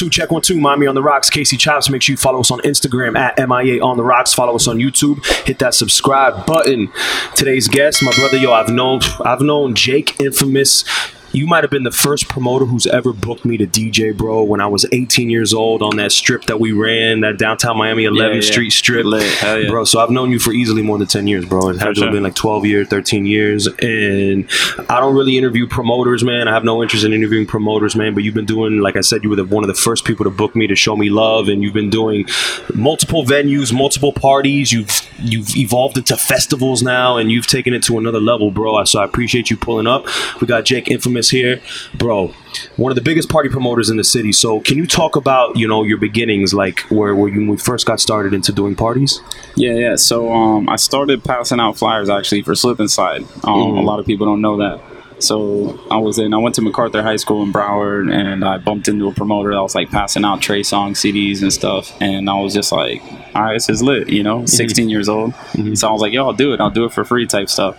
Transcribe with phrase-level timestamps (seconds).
[0.00, 0.58] two, check one, two.
[0.58, 1.90] Miami on the Rocks, Casey Chops.
[1.90, 4.32] Make sure you follow us on Instagram at MIA on the Rocks.
[4.32, 5.24] Follow us on YouTube.
[5.46, 6.90] Hit that subscribe button.
[7.34, 10.84] Today's guest, my brother, yo, I've known, I've known Jake Infamous
[11.32, 14.42] you might have been the first promoter who's ever booked me to DJ, bro.
[14.42, 18.04] When I was 18 years old on that strip that we ran, that downtown Miami
[18.04, 18.40] 11th Yeah, yeah.
[18.40, 19.68] Street strip, Lit.
[19.68, 19.84] bro.
[19.84, 21.68] So I've known you for easily more than 10 years, bro.
[21.70, 22.10] It to sure.
[22.10, 24.48] been like 12 years, 13 years, and
[24.88, 26.48] I don't really interview promoters, man.
[26.48, 28.14] I have no interest in interviewing promoters, man.
[28.14, 30.24] But you've been doing, like I said, you were the, one of the first people
[30.24, 32.26] to book me to show me love, and you've been doing
[32.74, 34.72] multiple venues, multiple parties.
[34.72, 38.82] You've you've evolved into festivals now, and you've taken it to another level, bro.
[38.84, 40.06] So I appreciate you pulling up.
[40.40, 41.60] We got Jake Infamous here,
[41.94, 42.28] bro.
[42.76, 44.32] One of the biggest party promoters in the city.
[44.32, 47.84] So can you talk about you know your beginnings, like where where you we first
[47.84, 49.20] got started into doing parties?
[49.56, 49.96] Yeah, yeah.
[49.96, 53.22] So um, I started passing out flyers actually for Slip and Slide.
[53.44, 54.80] Um, A lot of people don't know that.
[55.22, 56.32] So I was in.
[56.32, 59.60] I went to MacArthur High School in Broward, and I bumped into a promoter that
[59.60, 61.94] was like passing out Trey Songz CDs and stuff.
[62.00, 63.02] And I was just like,
[63.34, 64.46] "All right, this is lit," you know.
[64.46, 65.34] 16 years old.
[65.74, 66.60] So I was like, "Yo, I'll do it.
[66.60, 67.76] I'll do it for free," type stuff.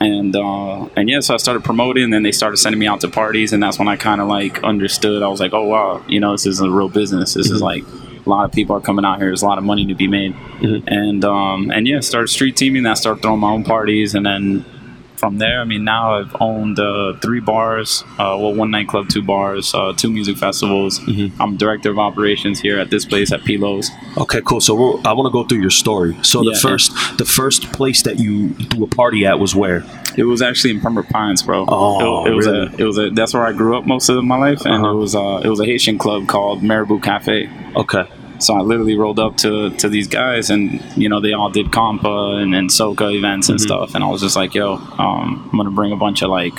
[0.00, 2.04] And uh, and yeah, so I started promoting.
[2.04, 4.28] And then they started sending me out to parties, and that's when I kind of
[4.28, 5.22] like understood.
[5.22, 7.34] I was like, "Oh wow, you know, this is a real business.
[7.34, 7.84] This is like."
[8.26, 9.26] A lot of people are coming out here.
[9.26, 10.34] There's a lot of money to be made,
[10.86, 12.86] and um, and yeah, started street teaming.
[12.86, 14.64] I started throwing my own parties, and then
[15.16, 19.22] from there, I mean, now I've owned uh, three bars, uh, well, one nightclub, two
[19.22, 21.00] bars, uh, two music festivals.
[21.40, 23.90] I'm director of operations here at this place at Pilos.
[24.18, 24.60] Okay, cool.
[24.60, 26.16] So I want to go through your story.
[26.22, 26.58] So the Yeah.
[26.58, 29.84] first the first place that you threw a party at was where?
[30.16, 31.64] It was actually in Pembroke Pines, bro.
[31.66, 32.66] Oh, it, it was really?
[32.66, 33.10] a, it was a.
[33.10, 34.90] That's where I grew up most of my life, and Uh-huh.
[34.94, 37.48] it was uh, it was a Haitian club called Marabou Cafe.
[37.76, 38.04] Okay.
[38.40, 41.66] So I literally rolled up to, to these guys, and you know they all did
[41.66, 43.52] compa and, and soca events Mm-hmm.
[43.52, 46.30] and stuff, and I was just like, yo, um, I'm gonna bring a bunch of
[46.30, 46.54] like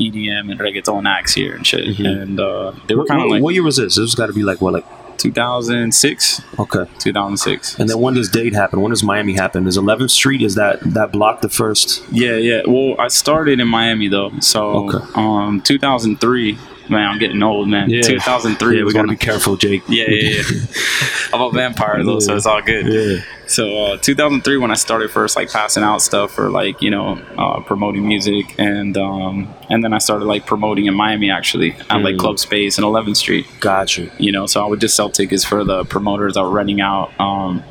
[0.00, 3.54] EDM and reggaeton acts here and shit, and uh, they were kind of like what
[3.54, 3.96] year was this?
[3.96, 4.84] This has got to be like what, like
[5.18, 6.84] 2006, okay.
[6.98, 7.78] 2006.
[7.78, 8.80] And then when does date happen?
[8.80, 9.66] When does Miami happen?
[9.66, 10.42] Is 11th Street?
[10.42, 12.02] Is that that block the first?
[12.10, 12.62] Yeah, yeah.
[12.66, 15.04] Well, I started in Miami though, so Okay.
[15.14, 16.58] um, 2003.
[16.92, 17.90] Man, I'm getting old, man.
[17.90, 18.02] Yeah.
[18.02, 18.78] 2003.
[18.78, 19.82] Yeah, we gotta be careful, Jake.
[19.88, 20.66] Yeah, yeah, yeah.
[21.34, 22.86] I'm a vampire though, so it's all good.
[22.86, 23.24] Yeah.
[23.48, 27.14] So uh, 2003 when I started first like passing out stuff for like you know
[27.36, 32.02] uh, promoting music and um, and then I started like promoting in Miami actually at
[32.02, 32.18] like Mm.
[32.18, 33.46] Club Space and 11th Street.
[33.60, 34.02] Gotcha.
[34.02, 34.10] you.
[34.18, 37.10] You know, so I would just sell tickets for the promoters that were renting out.
[37.20, 37.62] Um,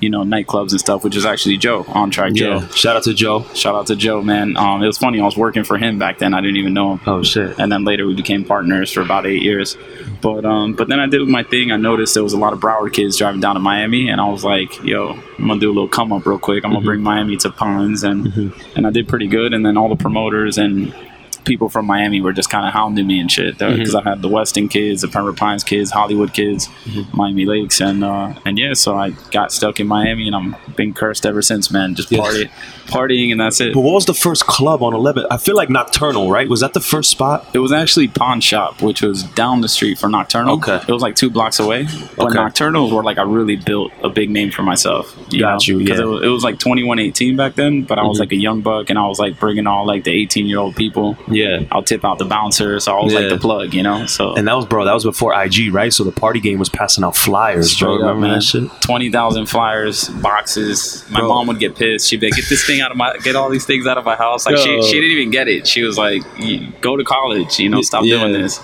[0.00, 2.58] you know, nightclubs and stuff, which is actually Joe, on track Joe.
[2.60, 2.68] Yeah.
[2.68, 3.44] Shout out to Joe.
[3.54, 4.56] Shout out to Joe, man.
[4.56, 5.20] Um, it was funny.
[5.20, 6.34] I was working for him back then.
[6.34, 7.58] I didn't even know him Oh shit.
[7.58, 9.76] and then later we became partners for about eight years.
[10.20, 11.72] But um, but then I did my thing.
[11.72, 14.28] I noticed there was a lot of Broward kids driving down to Miami, and I
[14.28, 16.64] was like, "Yo, I'm gonna do a little come up real quick.
[16.64, 19.52] I'm gonna bring Miami to Ponds," and and I did pretty good.
[19.54, 20.94] And then all the promoters and
[21.46, 24.28] people from Miami were just kind of hounding me and shit because I had the
[24.28, 26.68] Weston kids, the Pembroke Pines kids, Hollywood kids,
[27.14, 30.92] Miami Lakes, and uh, and yeah, so I got stuck in Miami, and I'm been
[30.92, 31.94] cursed ever since, man.
[31.94, 32.20] Just Yeah.
[32.20, 32.50] party,
[32.86, 33.72] partying, and that's it.
[33.72, 35.26] But what was the first club on 11th?
[35.30, 36.48] I feel like Nocturnal, right?
[36.48, 37.46] Was that the first spot?
[37.54, 40.56] It was actually Pawn Shop, which was down the street from Nocturnal.
[40.56, 40.80] Okay.
[40.86, 41.86] It was like two blocks away.
[42.16, 42.34] But Okay.
[42.34, 45.16] Nocturnal where like I really built a big name for myself.
[45.30, 46.04] Got you, Because yeah.
[46.04, 48.20] it, was- it was like 21, 18 back then, but I was Mhm.
[48.20, 50.76] like a young buck and I was like bringing all like the 18 year old
[50.76, 51.16] people.
[51.30, 51.35] Yeah.
[51.72, 52.78] I'll tip out the bouncer.
[52.80, 53.20] So I was Yeah.
[53.20, 54.06] like the plug, you know?
[54.06, 54.84] So And that was bro.
[54.84, 55.92] That was before IG, right?
[55.92, 57.94] So the party game was passing out flyers, Straight bro.
[57.96, 58.34] up, Remember man.
[58.36, 58.64] that shit?
[58.80, 61.04] Twenty thousand flyers, boxes.
[61.10, 61.28] My Bro.
[61.28, 62.08] mom would get pissed.
[62.08, 64.04] She'd be like, "Get this thing out of my, get all these things out of
[64.04, 65.66] my house." Like she, she didn't even get it.
[65.66, 66.22] She was like,
[66.80, 68.18] "Go to college, you know, stop Yeah.
[68.18, 68.60] doing this."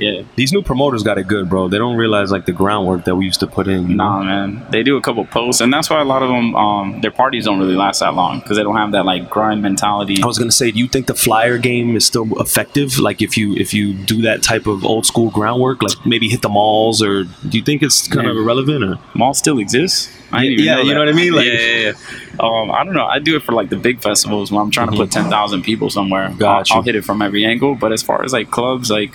[0.00, 0.22] Yeah.
[0.36, 1.68] These new promoters got it good, bro.
[1.68, 3.88] They don't realize like the groundwork that we used to put in.
[3.90, 4.04] You know?
[4.04, 4.66] Nah, man.
[4.70, 7.44] They do a couple posts, and that's why a lot of them, um, their parties
[7.44, 10.22] don't really last that long because they don't have that like grind mentality.
[10.22, 12.98] I was gonna say, do you think the flyer game is still effective?
[12.98, 16.42] Like if you if you do that type of old school groundwork, like maybe hit
[16.42, 18.82] the malls, or do you think it's kind of irrelevant?
[18.84, 20.08] Or Mall still exists.
[20.32, 21.32] I Yeah, know you know what I mean?
[21.32, 21.92] Like- yeah, yeah, yeah.
[22.38, 23.04] Um, I don't know.
[23.04, 25.62] I do it for like the big festivals when I'm trying to put ten thousand
[25.62, 26.28] people somewhere.
[26.28, 26.44] Mm-hmm.
[26.44, 26.64] I'll.
[26.70, 27.74] I'll hit it from every angle.
[27.74, 29.12] But as far as like clubs, like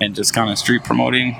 [0.00, 1.34] and just kind of street promoting,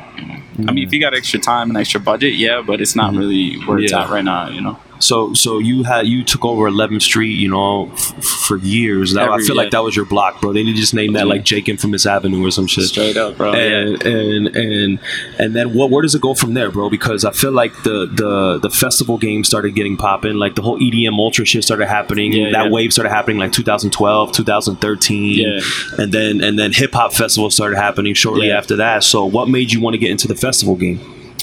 [0.69, 3.57] I mean, if you got extra time and extra budget, yeah, but it's not really
[3.65, 4.01] where it's Mm-hmm.
[4.01, 4.05] Yeah.
[4.07, 4.49] at right now.
[4.49, 4.79] You know.
[4.99, 8.15] So so you had you took over 11th Street, you know, f-
[8.47, 9.13] for years.
[9.15, 10.53] That, I Every- feel like that was your block, bro.
[10.53, 11.33] They need to just name that Yeah.
[11.35, 12.85] like Jake Infamous Avenue or some shit.
[12.85, 13.53] Straight up, bro.
[13.53, 14.99] and and and
[15.39, 15.91] and then what?
[15.91, 16.89] Where does it go from there, bro?
[16.91, 20.35] Because I feel like the the the festival game started getting popping.
[20.35, 22.33] Like the whole EDM ultra shit started happening.
[22.33, 22.71] Yeah, that yeah.
[22.71, 25.39] wave started happening like 2012, 2013.
[25.39, 25.61] Yeah.
[25.99, 28.59] and then and then hip hop festivals started happening shortly Yeah.
[28.59, 29.05] after that.
[29.05, 31.01] So what made you want to get into the festival game?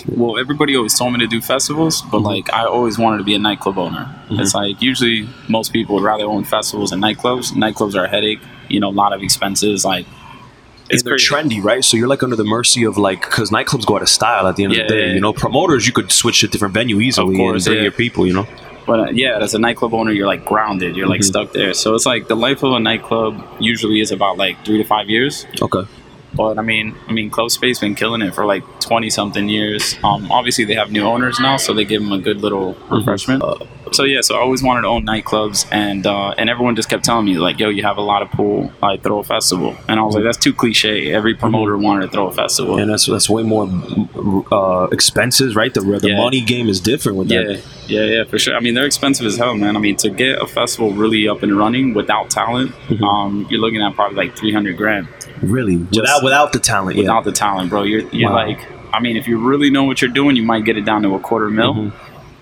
[0.07, 2.25] Well, everybody always told me to do festivals, but Mm-hmm.
[2.25, 4.13] like I always wanted to be a nightclub owner.
[4.31, 7.51] It's like usually most people would rather own festivals and nightclubs.
[7.53, 8.39] Nightclubs are a headache,
[8.69, 9.85] you know, a lot of expenses.
[9.85, 10.05] Like
[10.89, 11.33] It's they're crazy.
[11.59, 11.83] trendy, right?
[11.85, 14.55] So you're like under the mercy of like because nightclubs go out of style at
[14.57, 15.07] the end of the day.
[15.07, 17.83] yeah, You know, promoters you could switch to different venue easily course, and bring yeah.
[17.83, 18.27] your people.
[18.27, 18.47] You know,
[18.85, 20.97] But uh, yeah, as a nightclub owner, you're like grounded.
[20.97, 21.25] You're like Mhm.
[21.33, 21.73] stuck there.
[21.73, 25.09] So it's like the life of a nightclub usually is about like three to five
[25.09, 25.45] years.
[25.61, 25.87] okay,
[26.35, 29.95] But I mean, I mean, Club Space been killing it for like twenty something years.
[30.03, 33.43] Um, obviously they have new owners now, so they give them a good little refreshment.
[33.43, 36.89] Uh, so yeah, so I always wanted to own nightclubs, and uh, and everyone just
[36.89, 38.71] kept telling me like, "Yo, you have a lot of pool.
[38.81, 41.13] Like, throw a festival." And I was like, "That's too cliche.
[41.13, 43.69] Every promoter wanted to throw a festival." and that's that's way more
[44.51, 45.73] uh, expenses, right?
[45.73, 46.17] The the Yeah.
[46.17, 47.61] money game is different with Yeah, that.
[47.87, 48.55] yeah, yeah, for sure.
[48.55, 49.75] I mean, they're expensive as hell, man.
[49.75, 53.03] I mean, to get a festival really up and running without talent, Mhm.
[53.03, 55.07] um, you're looking at probably like three hundred grand
[55.43, 57.03] Really, without without the talent, yeah.
[57.03, 57.83] without the talent, bro.
[57.83, 58.47] You're you're Wow.
[58.47, 58.59] like,
[58.93, 61.15] I mean, if you really know what you're doing, you might get it down to
[61.15, 61.73] a quarter mil.
[61.73, 61.91] Mhm.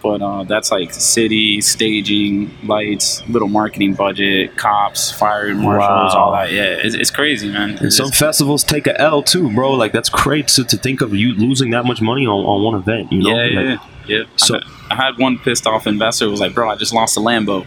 [0.03, 6.19] But uh, that's like city staging, lights, little marketing budget, cops, fire marshals, Wow.
[6.25, 6.51] all that.
[6.51, 7.71] Yeah, it's, it's crazy, man.
[7.71, 9.73] And It's some festivals take a L too, bro.
[9.73, 12.75] Like that's crazy to, to think of you losing that much money on, on one
[12.81, 13.11] event.
[13.11, 14.17] You know, yeah, yeah, Like, yeah.
[14.17, 14.23] yeah.
[14.37, 16.93] So- I, had, I had one pissed off investor who was like, "Bro, I just
[16.93, 17.65] lost a Lambo,"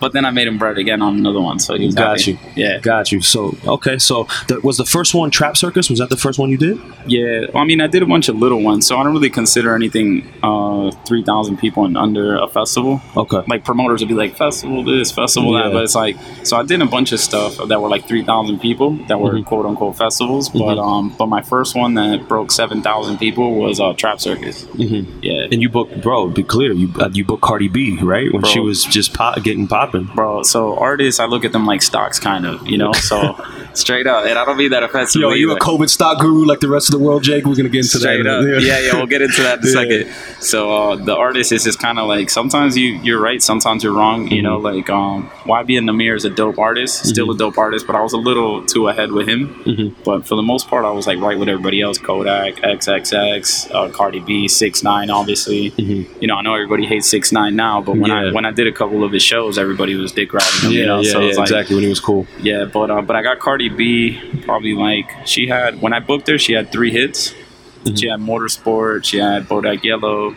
[0.00, 2.32] but then I made him bread again on another one, so he was Got happy.
[2.32, 2.38] you.
[2.54, 3.20] Yeah, Got you.
[3.20, 5.90] So okay, so the, was the first one Trap Circus?
[5.90, 6.78] Was that the first one you did?
[7.06, 7.46] yeah.
[7.52, 9.74] Well, I mean, I did a bunch of little ones, so I don't really consider
[9.74, 13.00] anything uh, three thousand people and under a festival.
[13.16, 13.42] Okay.
[13.48, 15.64] like promoters would be like festival this, festival Yeah.
[15.64, 18.22] that, but it's like so I did a bunch of stuff that were like three
[18.24, 19.44] thousand people that were Mhm.
[19.44, 20.86] quote unquote festivals, but Mhm.
[20.86, 24.64] um, but my first one that broke seven thousand people was uh, Trap Circus.
[24.64, 26.28] hmm Yeah, And you booked, bro.
[26.28, 28.32] Be clear, you uh, you booked Cardi B, right?
[28.32, 28.50] When Bro.
[28.50, 30.04] she was just pop, getting popping.
[30.14, 30.42] bro.
[30.42, 32.92] So artists, I look at them like stocks, kind of, you know.
[32.92, 33.34] So
[33.74, 35.28] straight up, and I don't mean that offensively.
[35.28, 35.58] Yo, you a.
[35.58, 37.44] COVID stock guru like the rest of the world, Jake?
[37.44, 38.38] We're gonna get into Straight that.
[38.56, 38.62] up.
[38.62, 38.78] Yeah.
[38.80, 39.72] yeah, we'll get into that in a Yeah.
[40.06, 40.42] second.
[40.42, 43.92] So uh, the artist is just kind of like sometimes you you're right, sometimes you're
[43.94, 44.28] wrong.
[44.28, 44.76] You know, Mm-hmm.
[44.76, 48.12] like um, YBN Nahmir is a dope artist, still a dope artist, but I was
[48.14, 49.48] a little too ahead with him.
[49.64, 49.94] Mhm.
[50.04, 53.88] But for the most part, I was like right with everybody else: Kodak, XXX, uh,
[53.90, 55.70] Cardi B, Six Nine, obviously.
[55.72, 56.06] Mhm.
[56.20, 58.66] You know, I know everybody hates Six Nine now, but when I when I did
[58.66, 60.72] a couple of his shows, everybody was dick riding him.
[60.72, 61.74] Yeah, you know, yeah, so yeah, like, exactly.
[61.76, 62.26] When he was cool.
[62.40, 66.28] yeah, but uh, but I got Cardi B probably like she had when I booked
[66.28, 67.34] her, she had three hits.
[67.84, 67.98] Mhm.
[68.00, 70.34] She had Motorsport, she had Bodak Yellow.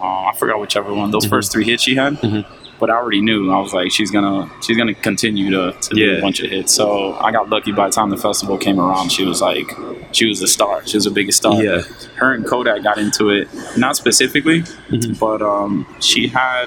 [0.00, 1.10] Uh, I forgot whichever one.
[1.10, 1.30] Those Mhm.
[1.30, 2.14] first three hits she had.
[2.20, 2.44] Mhm.
[2.80, 3.50] But I already knew.
[3.50, 6.72] I was like, she's gonna she's gonna continue to, to do a bunch of hits.
[6.72, 7.72] So I got lucky.
[7.72, 9.68] By the time the festival came around, she was like,
[10.12, 10.86] she was the star.
[10.86, 11.60] She was the biggest star.
[11.60, 11.82] Yeah.
[12.14, 15.18] Her and Kodak got into it, not specifically, Mhm.
[15.18, 16.66] but um, she had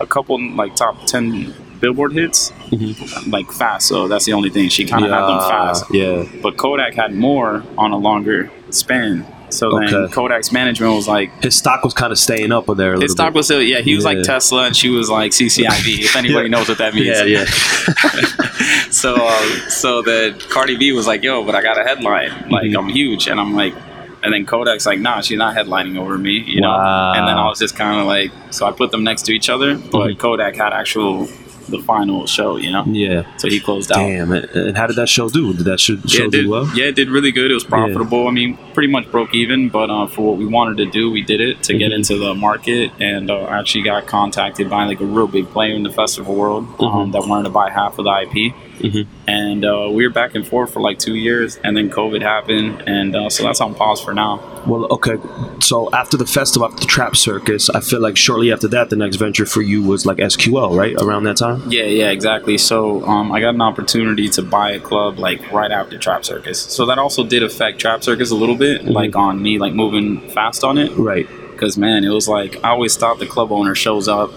[0.00, 3.30] a couple like top ten Billboard hits, Mhm.
[3.32, 3.86] like fast.
[3.86, 4.68] So that's the only thing.
[4.68, 5.84] She kind of had them fast.
[5.92, 6.24] Yeah.
[6.42, 9.24] But Kodak had more on a longer span.
[9.50, 10.12] So then Okay.
[10.12, 13.12] Kodak's management was like, His stock was kind of staying up there a little his
[13.12, 13.36] stock bit.
[13.36, 14.10] was still, yeah, he was Yeah.
[14.10, 16.56] like Tesla and she was like CCIV, if anybody Yeah.
[16.58, 17.06] knows what that means.
[17.06, 17.44] yeah, yeah.
[18.90, 22.30] so, uh, so that Cardi B was like, yo, but I got a headline.
[22.50, 22.78] Like, Mhm.
[22.78, 23.28] I'm huge.
[23.28, 23.74] And I'm like,
[24.22, 26.68] and then Kodak's like, nah, she's not headlining over me, you know?
[26.70, 27.12] Wow.
[27.14, 29.48] And then I was just kind of like, so I put them next to each
[29.48, 30.18] other, but Mhm.
[30.18, 31.28] Kodak had actual,
[31.68, 32.82] the final show, you know?
[32.86, 33.24] yeah.
[33.36, 33.98] So he closed out.
[33.98, 34.32] Damn.
[34.32, 35.52] And how did that show do?
[35.52, 36.66] Did that show, yeah, did, do well?
[36.74, 37.50] yeah, it did really good.
[37.50, 38.26] It was profitable.
[38.26, 41.20] I mean, pretty much broke even, but uh, for what we wanted to do, we
[41.20, 41.96] did it to get Mhm.
[41.96, 42.90] into the market.
[43.00, 46.34] And uh, I actually got contacted by like a real big player in the festival
[46.34, 47.12] world um, Mhm.
[47.12, 48.54] that wanted to buy half of the IP.
[48.78, 49.06] Mhm.
[49.26, 52.82] And uh, we were back and forth for like two years, and then COVID happened,
[52.86, 54.40] and uh, so that's on pause for now.
[54.66, 55.16] Well, okay.
[55.60, 58.96] So after the festival, after the Trap Circus, I feel like shortly after that, the
[58.96, 60.94] next venture for you was like SQL, right?
[61.00, 61.62] Around that time.
[61.70, 62.56] Yeah, yeah, exactly.
[62.58, 66.60] So um, I got an opportunity to buy a club like right after Trap Circus.
[66.60, 68.92] So that also did affect Trap Circus a little bit, Mhm.
[68.92, 70.92] like on me, like moving fast on it.
[70.96, 71.28] Right.
[71.52, 74.32] Because man, it was like I always thought the club owner shows up,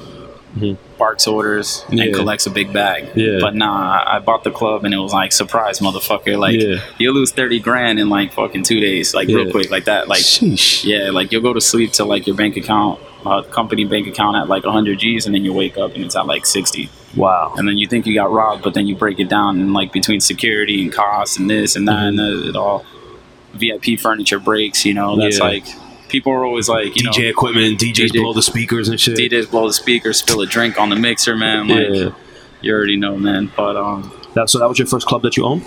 [0.58, 0.78] Mhm.
[0.98, 2.04] barks orders, Yeah.
[2.06, 3.08] and collects a big bag.
[3.16, 3.38] Yeah.
[3.40, 6.38] But nah, I bought the club and it was like surprise, motherfucker!
[6.38, 6.76] Like Yeah.
[6.98, 10.08] you'll lose thirty grand in like fucking two days, like real quick, like that.
[10.10, 10.84] Like Sheesh.
[10.84, 14.36] yeah, like you'll go to sleep to like your bank account, uh, company bank account
[14.36, 16.90] at like hundred G's, and then you wake up and it's at like sixty.
[17.16, 17.54] Wow.
[17.58, 19.92] And then you think you got robbed, but then you break it down and like
[19.94, 22.08] between security and costs and this and that Mhm.
[22.10, 22.86] and that, it all
[23.54, 24.86] VIP furniture breaks.
[24.86, 25.46] You know, that's Yeah.
[25.46, 25.66] like
[26.12, 29.18] people are always like, you DJ know, equipment, DJs DJ blow the speakers and shit.
[29.18, 31.68] DJs blow the speakers, spill a drink on the mixer, man.
[31.68, 32.10] Like yeah.
[32.62, 33.52] you already know, man.
[33.56, 35.64] But um, That, so that was your first club that you owned?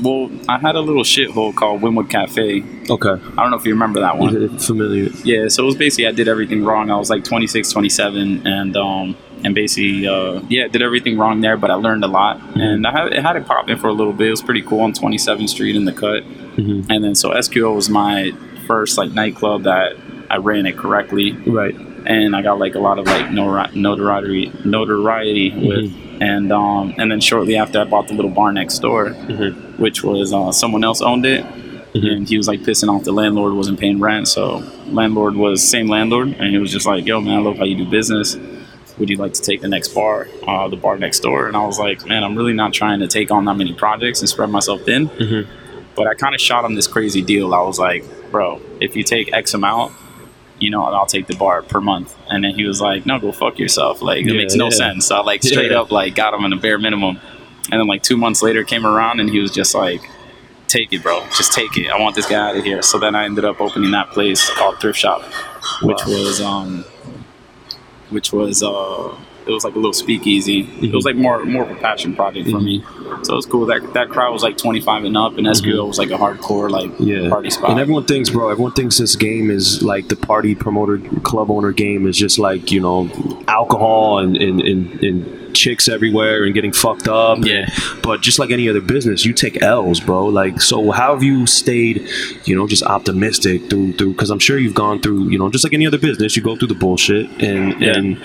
[0.00, 2.62] well, I had a little shithole called Wynwood Cafe.
[2.88, 3.08] Okay.
[3.10, 4.58] I don't know if you remember that one.
[4.58, 5.10] Familiar?
[5.24, 6.90] Yeah, so it was basically I did everything wrong.
[6.90, 11.56] I was like 26, 27, and um, and basically uh, yeah, did everything wrong there.
[11.56, 14.12] But I learned a lot, and I had, it had it popping for a little
[14.12, 14.28] bit.
[14.28, 16.22] It was pretty cool on 27th Street in the cut,
[16.56, 16.86] Mhm.
[16.88, 18.32] and then so SQL was my
[18.66, 19.96] first like nightclub that
[20.30, 21.74] I ran it correctly, Right.
[22.06, 27.20] and I got like a lot of like notoriety notoriety with, and um, and then
[27.20, 29.78] shortly after I bought the little bar next door, Mhm.
[29.78, 31.44] which was uh, someone else owned it,
[31.94, 32.06] Mm-hmm.
[32.06, 34.26] and he was like pissing off the landlord wasn't paying rent.
[34.26, 37.64] So landlord was same landlord, and he was just like, "Yo, man, I love how
[37.64, 38.34] you do business.
[38.98, 41.66] Would you like to take the next bar, uh, the bar next door?" And I
[41.66, 44.48] was like, "Man, I'm really not trying to take on that many projects and spread
[44.48, 45.10] myself thin."
[45.94, 47.54] But I kind of shot him this crazy deal.
[47.54, 49.92] I was like, "Bro, if you take X amount."
[50.58, 53.32] You know, I'll take the bar per month, and then he was like, "No, go
[53.32, 54.00] fuck yourself.
[54.00, 54.70] Like, it makes no yeah.
[54.70, 55.80] sense." So I like straight Yeah.
[55.80, 57.18] up like got him in a bare minimum,
[57.70, 60.00] and then like two months later came around, and he was just like,
[60.68, 61.20] take it, bro.
[61.36, 61.88] Just take it.
[61.90, 62.80] I want this guy out of here.
[62.80, 65.22] So then I ended up opening that place called Thrift Shop,
[65.82, 66.12] which Wow.
[66.12, 66.84] was um,
[68.10, 69.14] which was uh,
[69.46, 70.60] it was like a little speakeasy.
[70.60, 70.94] It Mm-hmm.
[70.94, 72.82] was like more more of a passion project for me.
[73.24, 73.66] So it was cool.
[73.66, 76.90] That that crowd was like 25 and up, and SQL was like a hardcore like
[76.90, 77.04] Mm-hmm.
[77.04, 77.28] Yeah.
[77.28, 77.70] party spot.
[77.70, 81.72] And everyone thinks, bro, everyone thinks this game is like the party promoter, club owner
[81.72, 83.08] game is just like, you know,
[83.48, 87.38] alcohol and, and, and, and chicks everywhere and getting fucked up.
[87.42, 87.68] Yeah.
[88.02, 90.26] But just like any other business, you take L's, bro.
[90.26, 92.08] Like, so how have you stayed,
[92.44, 95.64] you know, just optimistic through, through, cause I'm sure you've gone through, you know, just
[95.64, 97.96] like any other business, you go through the bullshit and, Yeah.
[97.96, 98.24] and,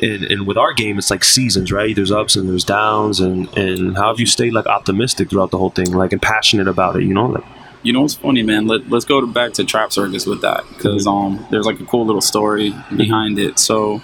[0.00, 1.94] and, and with our game, it's like seasons, right?
[1.94, 5.58] There's ups and there's downs, and, and how have you stayed like optimistic throughout the
[5.58, 7.26] whole thing, like and passionate about it, you know?
[7.26, 7.44] Like,
[7.82, 8.66] You know what's funny, man?
[8.66, 11.84] Let, let's go to, back to Trap Circus with that because um, there's like a
[11.84, 13.58] cool little story behind it.
[13.58, 13.98] So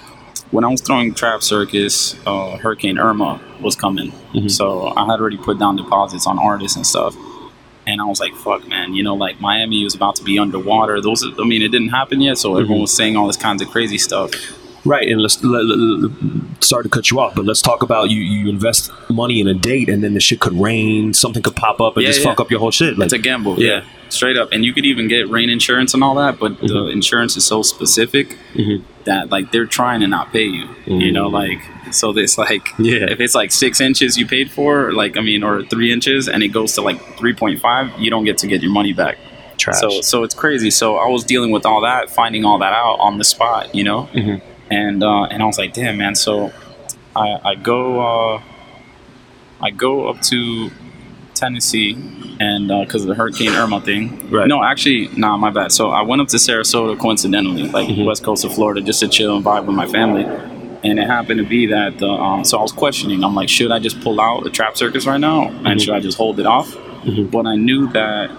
[0.50, 4.12] when I was throwing Trap Circus, uh, Hurricane Irma was coming.
[4.48, 7.16] So I had already put down deposits on artists and stuff.
[7.86, 11.00] And I was like, fuck, man, you know, like Miami was about to be underwater.
[11.00, 12.36] Those, I mean, it didn't happen yet.
[12.38, 14.32] So everyone was saying all this kinds of crazy stuff.
[14.84, 16.10] Right, and let's let, let-
[16.64, 18.20] sorry to cut you off, but let's talk about you.
[18.22, 21.80] You invest money in a date, and then the shit could rain, something could pop
[21.80, 22.26] up, and Yeah, just yeah.
[22.30, 22.96] fuck up your whole shit.
[22.96, 23.60] Like, It's a gamble.
[23.60, 23.68] Yeah.
[23.68, 23.84] Yeah.
[24.08, 24.48] Straight up.
[24.52, 27.62] And you could even get rain insurance and all that, but the insurance is so
[27.62, 28.82] specific Mhm.
[29.04, 30.66] that like they're trying to not pay you.
[30.86, 31.32] You know, Mm.
[31.32, 33.06] like so it's like Yeah.
[33.08, 36.42] if it's like six inches you paid for, like I mean, or three inches and
[36.42, 39.16] it goes to like three point five, you don't get to get your money back.
[39.58, 39.78] trash.
[39.78, 40.70] So so it's crazy.
[40.70, 43.84] So I was dealing with all that, finding all that out on the spot, you
[43.84, 44.08] know?
[44.70, 46.52] And uh, and I was like, damn man, so
[47.16, 48.00] I, I go
[48.36, 48.42] uh,
[49.60, 50.70] I go up to
[51.34, 51.96] Tennessee
[52.38, 54.30] and because of the Hurricane Irma thing.
[54.30, 54.46] Right.
[54.46, 55.72] No, actually, nah, my bad.
[55.72, 58.04] So I went up to Sarasota coincidentally, like Mhm.
[58.06, 60.24] west coast of Florida, just to chill and vibe with my family.
[60.82, 63.22] And it happened to be that the um, so I was questioning.
[63.24, 65.80] I'm like, should I just pull out the trap circus right now, and Mhm.
[65.84, 66.74] should I just hold it off?
[67.04, 67.30] Mhm.
[67.30, 68.30] But I knew that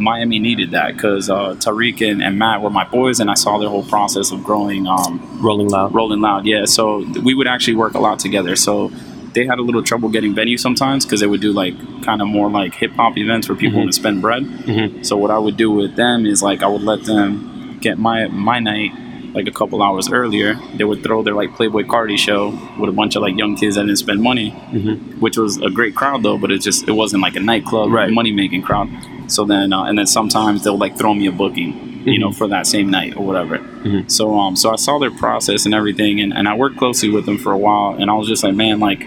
[0.00, 3.58] Miami needed that because uh, Tariq and, and Matt were my boys, and I saw
[3.58, 4.86] their whole process of growing.
[4.86, 5.94] Um, Rolling loud.
[5.94, 6.64] Rolling Loud, yeah.
[6.64, 8.56] So we would actually work a lot together.
[8.56, 8.90] So
[9.34, 12.26] they had a little trouble getting venue sometimes because they would do like kind of
[12.28, 13.84] more like hip hop events where people Mhm.
[13.84, 14.42] would spend bread.
[14.42, 15.06] Mhm.
[15.06, 18.26] So what I would do with them is like I would let them get my
[18.28, 18.90] my night
[19.34, 20.58] like a couple hours earlier.
[20.74, 23.76] They would throw their like Playboi Carti show with a bunch of like young kids
[23.76, 25.18] that didn't spend money, Mhm.
[25.20, 26.36] which was a great crowd though.
[26.38, 28.10] But it just it wasn't like a nightclub Right.
[28.12, 28.88] money making crowd.
[29.28, 32.34] So then uh, and then sometimes they'll like throw me a booking, you know, Mhm.
[32.36, 33.58] for that same night or whatever.
[33.84, 34.10] Mhm.
[34.10, 37.26] So um, so I saw their process and everything, and, and I worked closely with
[37.26, 39.06] them for a while, and I was just like, man, like,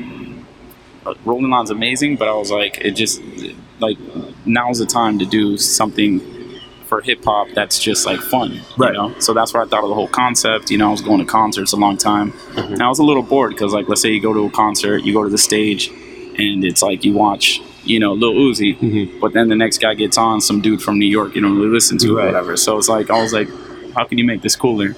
[1.06, 3.22] uh, Rolling Loud's amazing, but I was like, it just
[3.80, 3.98] like
[4.46, 6.22] now's the time to do something
[6.94, 8.94] for hip hop that's just like fun, Right.
[8.94, 10.70] You know, so that's what I thought of the whole concept.
[10.70, 13.24] You know, I was going to concerts a long time, and I was a little
[13.24, 15.88] bored because, like, let's say you go to a concert, you go to the stage,
[16.38, 19.20] and it's like you watch, you know, Lil Uzi, Mhm.
[19.20, 21.70] but then the next guy gets on, some dude from New York you don't really
[21.80, 22.24] listen to Right.
[22.24, 22.58] or whatever.
[22.58, 23.50] So it's like I was like,
[23.96, 24.96] how can you make this cooler?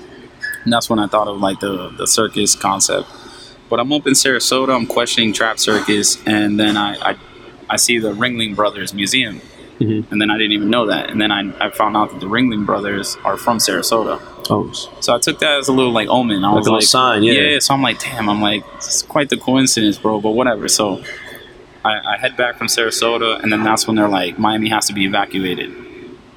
[0.66, 3.08] And that's when I thought of like the the circus concept.
[3.70, 7.16] But I'm up in Sarasota, I'm questioning Trap Circus, and then I I,
[7.70, 9.40] I see the Ringling Brothers Museum.
[9.80, 10.10] Mhm.
[10.12, 11.10] And then I didn't even know that.
[11.10, 14.22] And then I, I found out that the Ringling Brothers are from Sarasota.
[14.50, 16.46] Oh, So I took that as a little like omen.
[16.46, 17.34] I Like was a little like, sign, yeah.
[17.34, 17.60] yeah.
[17.60, 18.30] So I'm like, damn.
[18.30, 20.22] I'm like, it's quite the coincidence, bro.
[20.22, 20.68] But whatever.
[20.70, 21.04] So
[21.84, 24.94] I, I head back from Sarasota, and then that's when they're like, Miami has to
[24.94, 25.72] be evacuated.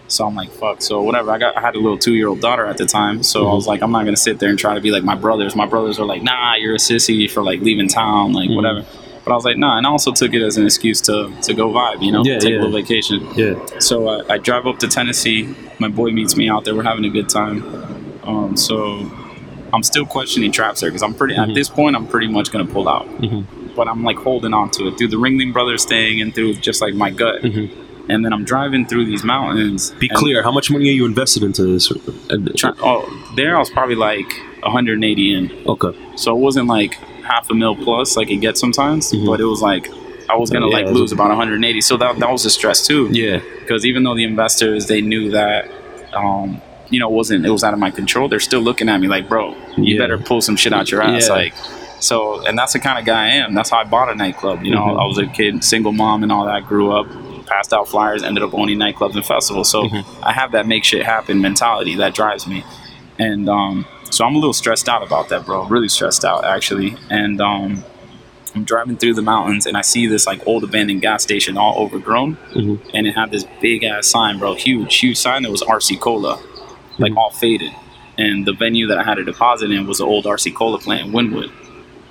[0.09, 0.81] So I'm like, fuck.
[0.83, 1.31] So whatever.
[1.31, 3.23] I got I had a little two year old daughter at the time.
[3.23, 5.15] So I was like, I'm not gonna sit there and try to be like my
[5.15, 5.55] brothers.
[5.55, 8.57] My brothers are like, nah, you're a sissy for like leaving town, like Mhm.
[8.57, 8.85] whatever.
[9.29, 11.53] But I was like, nah, and I also took it as an excuse to to
[11.55, 12.57] go vibe, you know, Yeah, take yeah.
[12.57, 13.27] a little vacation.
[13.37, 13.55] yeah.
[13.79, 15.55] So uh, I drive up to Tennessee.
[15.79, 16.75] My boy meets me out there.
[16.75, 17.63] We're having a good time.
[18.25, 18.77] Um, so
[19.75, 21.49] I'm still questioning Trap because I'm pretty Mhm.
[21.49, 21.95] at this point.
[21.95, 23.45] I'm pretty much gonna pull out, Mhm.
[23.77, 26.81] but I'm like holding on to it through the Ringling Brothers thing and through just
[26.81, 27.43] like my gut.
[27.43, 29.91] Mm-hmm And then I'm driving through these mountains.
[30.01, 31.93] Be clear, how much money are you invested into this?
[32.83, 33.05] Oh,
[33.37, 34.31] there I was probably like
[34.63, 35.51] 180 in.
[35.67, 35.93] Okay.
[36.17, 36.97] So it wasn't like
[37.29, 39.27] half a mil plus I could get sometimes, Mhm.
[39.27, 39.85] but it was like
[40.31, 41.81] I was gonna Yeah, like lose about 180.
[41.81, 43.09] So that that was a stress too.
[43.13, 43.41] Yeah.
[43.61, 45.61] because even though the investors they knew that
[46.15, 48.99] um, you know it wasn't it was out of my control they're still looking at
[49.03, 49.99] me like bro you Yeah.
[50.03, 51.35] better pull some shit out your ass Yeah.
[51.35, 51.55] like
[52.01, 54.63] so and that's the kind of guy i am that's how i bought a nightclub
[54.65, 55.03] you know Mhm.
[55.03, 57.07] i was a kid single mom and all that grew up
[57.47, 59.71] passed out flyers, ended up owning nightclubs and festivals.
[59.71, 60.25] So Mm-hmm.
[60.31, 62.63] I have that make shit happen mentality that drives me,
[63.19, 65.65] and um, so I'm a little stressed out about that, bro.
[65.67, 67.85] Really stressed out actually, and um,
[68.55, 71.79] I'm driving through the mountains and I see this like old abandoned gas station all
[71.79, 72.81] overgrown, Mhm.
[72.95, 76.39] and it had this big ass sign, bro, huge, huge sign that was RC Cola,
[76.99, 77.17] like Mhm.
[77.17, 77.73] all faded.
[78.17, 81.07] And the venue that I had a deposit in was the old RC Cola plant
[81.07, 81.51] in Wynwood.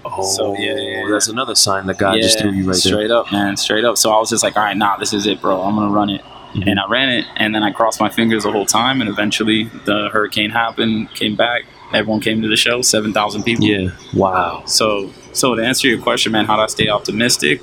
[0.06, 1.06] Oh, So, yeah, yeah, yeah.
[1.12, 2.94] that's another sign that God just threw you right there.
[2.94, 3.98] straight up, man, straight up.
[3.98, 5.62] So I was just like, all right, nah, this is it, bro.
[5.62, 6.22] I'm gonna run it.
[6.54, 6.64] Mhm.
[6.66, 9.02] And I ran it, and then I crossed my fingers the whole time.
[9.02, 11.66] And eventually, the hurricane happened, came back.
[11.94, 13.66] Everyone came to the show, seven thousand people.
[13.66, 13.90] Yeah.
[14.14, 14.64] Wow.
[14.66, 17.62] So, so to answer your question, man, how do I stay optimistic?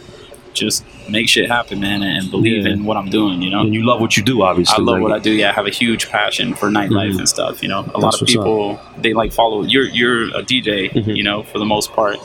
[0.55, 2.73] Just make shit happen, man, and believe Yeah.
[2.73, 3.43] in what I'm doing.
[3.43, 4.77] You know, And you love what you do, obviously.
[4.77, 5.31] I love like- what I do.
[5.33, 7.19] Yeah, I have a huge passion for nightlife Mhm.
[7.19, 7.63] and stuff.
[7.63, 9.63] You know, a That's lot of people they like follow.
[9.63, 11.17] You're you're a DJ, Mhm.
[11.17, 12.17] you know, for the most part,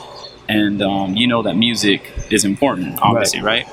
[0.48, 3.66] and um, you know that music is important, obviously, right?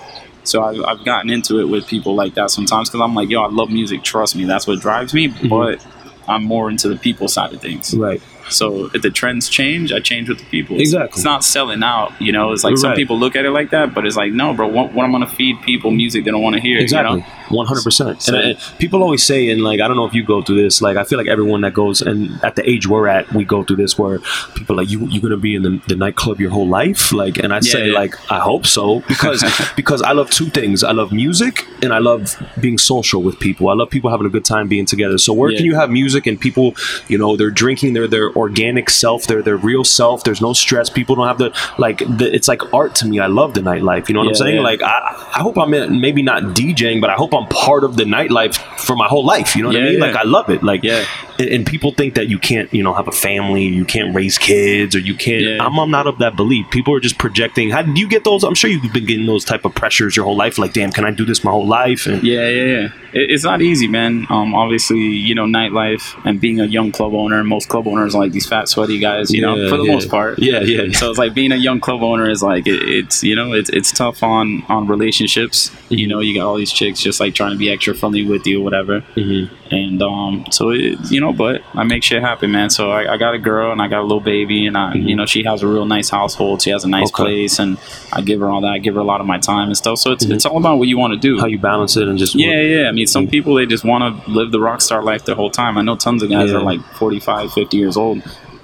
[0.43, 3.41] So I've, I've gotten into it with people like that sometimes because I'm like, yo,
[3.43, 4.01] I love music.
[4.03, 5.27] Trust me, that's what drives me.
[5.29, 5.50] Mhm.
[5.50, 5.86] But
[6.27, 7.93] I'm more into the people side of things.
[7.96, 8.22] Right.
[8.50, 10.80] So if the trends change, I change with the people.
[10.80, 11.18] Exactly.
[11.18, 12.51] It's not selling out, you know.
[12.51, 12.98] It's like some Right.
[12.98, 14.68] people look at it like that, but it's like, no, bro.
[14.68, 16.80] What, what I'm gonna feed people music they don't want to hear.
[16.80, 17.18] Exactly.
[17.20, 17.34] You know?
[17.50, 18.27] One hundred percent.
[18.27, 20.82] And uh, people always say, and like I don't know if you go through this.
[20.82, 23.63] Like I feel like everyone that goes, and at the age we're at, we go
[23.63, 24.20] through this where
[24.56, 27.12] people are like you you're gonna be in the, the nightclub your whole life.
[27.13, 27.98] Like, and I Yeah, say yeah.
[28.00, 29.44] like I hope so because
[29.77, 30.84] because I love two things.
[30.84, 33.70] I love music and I love being social with people.
[33.70, 35.18] I love people having a good time being together.
[35.18, 35.58] So where Yeah.
[35.58, 36.75] can you have music and people,
[37.08, 40.24] you know, they're drinking their their organic self, their their real self.
[40.24, 40.89] There's no stress.
[40.89, 41.98] People don't have the like.
[42.00, 43.20] The, it's like art to me.
[43.20, 44.08] I love the nightlife.
[44.08, 44.56] You know what I'm saying?
[44.58, 44.62] yeah.
[44.62, 47.98] Like I I hope I'm in, maybe not DJing, but I hope I'm part of
[47.98, 49.56] the nightlife for my whole life.
[49.56, 49.94] You know what I mean?
[50.00, 50.06] yeah.
[50.06, 50.63] Like I love it.
[50.63, 51.03] Like Yeah.
[51.39, 54.38] and, and people think that you can't, you know, have a family, you can't raise
[54.38, 55.44] kids, or you can't.
[55.44, 55.65] Yeah.
[55.65, 56.70] I'm, I'm not of that belief.
[56.70, 57.70] People are just projecting.
[57.72, 58.44] How do you get those?
[58.44, 60.58] I'm sure you've been getting those type of pressures your whole life.
[60.58, 62.06] Like, damn, can I do this my whole life?
[62.06, 62.86] And Yeah, yeah, yeah.
[63.13, 64.25] It, it's not easy, man.
[64.29, 67.44] Um, obviously, you know, nightlife and being a young club owner.
[67.44, 69.31] Most club owners are like these fat, sweaty guys.
[69.31, 69.94] You know, Yeah, for the yeah.
[69.94, 70.40] most part.
[70.40, 70.92] yeah, yeah, yeah.
[70.94, 73.70] So it's like being a young club owner is like it, it's you know it's
[73.70, 75.72] it's tough on on relationships.
[75.90, 76.09] You Mhm.
[76.09, 78.59] know, you got all these chicks just like trying to be extra friendly with you,
[78.61, 79.03] or whatever.
[79.16, 79.50] Mhm.
[79.70, 82.70] And um, so it, you know, but I make shit happen, man.
[82.70, 85.07] So I, I got a girl and I got a little baby, and I Mhm.
[85.09, 86.61] you know she has a real nice household.
[86.61, 87.24] She has a nice Okay.
[87.24, 87.77] place, and
[88.13, 88.72] I give her all that.
[88.72, 89.98] I give her a lot of my time and stuff.
[90.00, 90.35] So it's Mhm.
[90.35, 91.40] it's all about what you want to do.
[91.40, 92.87] How you balance it and just Yeah, yeah.
[92.87, 95.50] I mean, some people they just want to live the rock star life their whole
[95.50, 95.77] time.
[95.77, 96.57] I know tons of guys Yeah.
[96.57, 98.17] are like 45, 50 years old.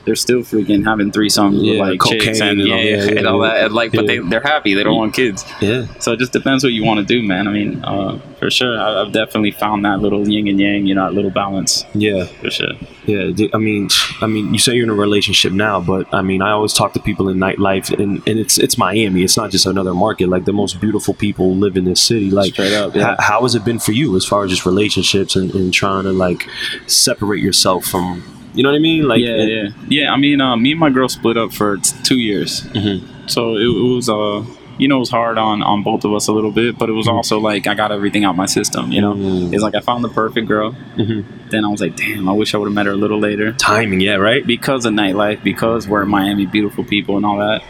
[0.05, 3.17] They're still freaking having threesomes with Yeah, like chicks cocaine and, yeah, all- yeah, yeah,
[3.19, 3.63] and all that.
[3.63, 4.73] And like, but they they're happy.
[4.73, 5.45] They don't want kids.
[5.61, 7.47] yeah, So it just depends what you want to do, man.
[7.47, 10.93] I mean, uh, for sure, I, I've definitely found that little yin and yang, you
[10.93, 12.25] know, that little balance yeah.
[12.25, 12.73] for sure.
[13.05, 13.87] Yeah, I mean,
[14.19, 16.91] I mean, you say you're in a relationship now, but I mean, I always talk
[16.93, 19.23] to people in nightlife, and, and it's it's Miami.
[19.23, 20.27] It's not just another market.
[20.27, 22.29] Like the most beautiful people live in this city.
[22.29, 23.15] Like, Straight up, yeah.
[23.19, 26.11] how has it been for you as far as just relationships and, and trying to
[26.11, 26.45] like
[26.87, 28.21] separate yourself from,
[28.53, 29.07] you know what I mean?
[29.07, 30.11] Like, yeah, yeah, yeah.
[30.13, 33.01] I mean, uh, me and my girl split up for t- two years, Mhm.
[33.29, 34.43] so it, it was uh,
[34.79, 36.93] you know, it was hard on on both of us a little bit, but it
[36.93, 38.91] was also like I got everything out my system.
[38.91, 39.53] You know, Mm.
[39.53, 40.75] it's like I found the perfect girl.
[40.97, 41.23] Mhm.
[41.51, 43.51] Then I was like, damn, I wish I would have met her a little later
[43.53, 44.01] timing.
[44.01, 44.45] Yeah, right.
[44.45, 47.61] because of nightlife, because we're in Miami, beautiful people and all that.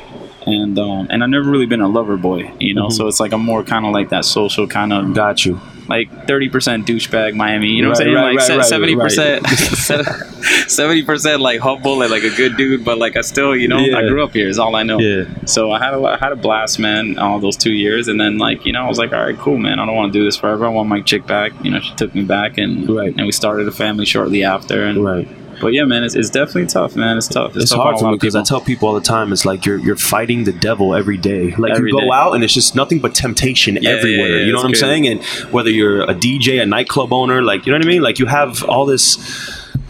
[0.46, 2.88] And um, and I've never really been a lover boy, you know.
[2.88, 2.91] Mhm.
[2.93, 5.60] So it's like I'm more kind of like that social kind of Got you.
[5.88, 7.69] Like thirty percent douchebag Miami.
[7.69, 8.15] You know what I'm saying?
[8.15, 9.46] right, like right, right, seventy percent,
[10.67, 13.78] seventy percent like humble and like a good dude, but like I still, you know,
[13.78, 14.48] I grew up here.
[14.48, 15.00] Is all I know.
[15.00, 15.26] Yeah.
[15.46, 18.38] So I had a I had a blast, man, all those two years, and then
[18.38, 19.80] like you know I was like, all right, cool, man.
[19.80, 20.65] I don't want to do this forever.
[20.65, 21.52] I want my chick back.
[21.63, 23.13] You know, she took me back, and Right.
[23.15, 24.84] and we started a family shortly after.
[24.84, 25.28] And Right.
[25.61, 27.17] But yeah, man, it's, it's definitely tough, man.
[27.17, 27.55] It's tough.
[27.55, 29.77] It's tough hard for me because I tell people all the time, it's like you're
[29.79, 31.55] you're fighting the devil every day.
[31.55, 32.09] Like Every you go day.
[32.13, 34.27] out and it's just nothing but temptation Yeah, everywhere.
[34.29, 35.07] yeah, yeah, you know what I'm it's saying?
[35.07, 38.01] And whether you're a DJ, a nightclub owner, like you know what I mean?
[38.01, 39.17] Like you have all this.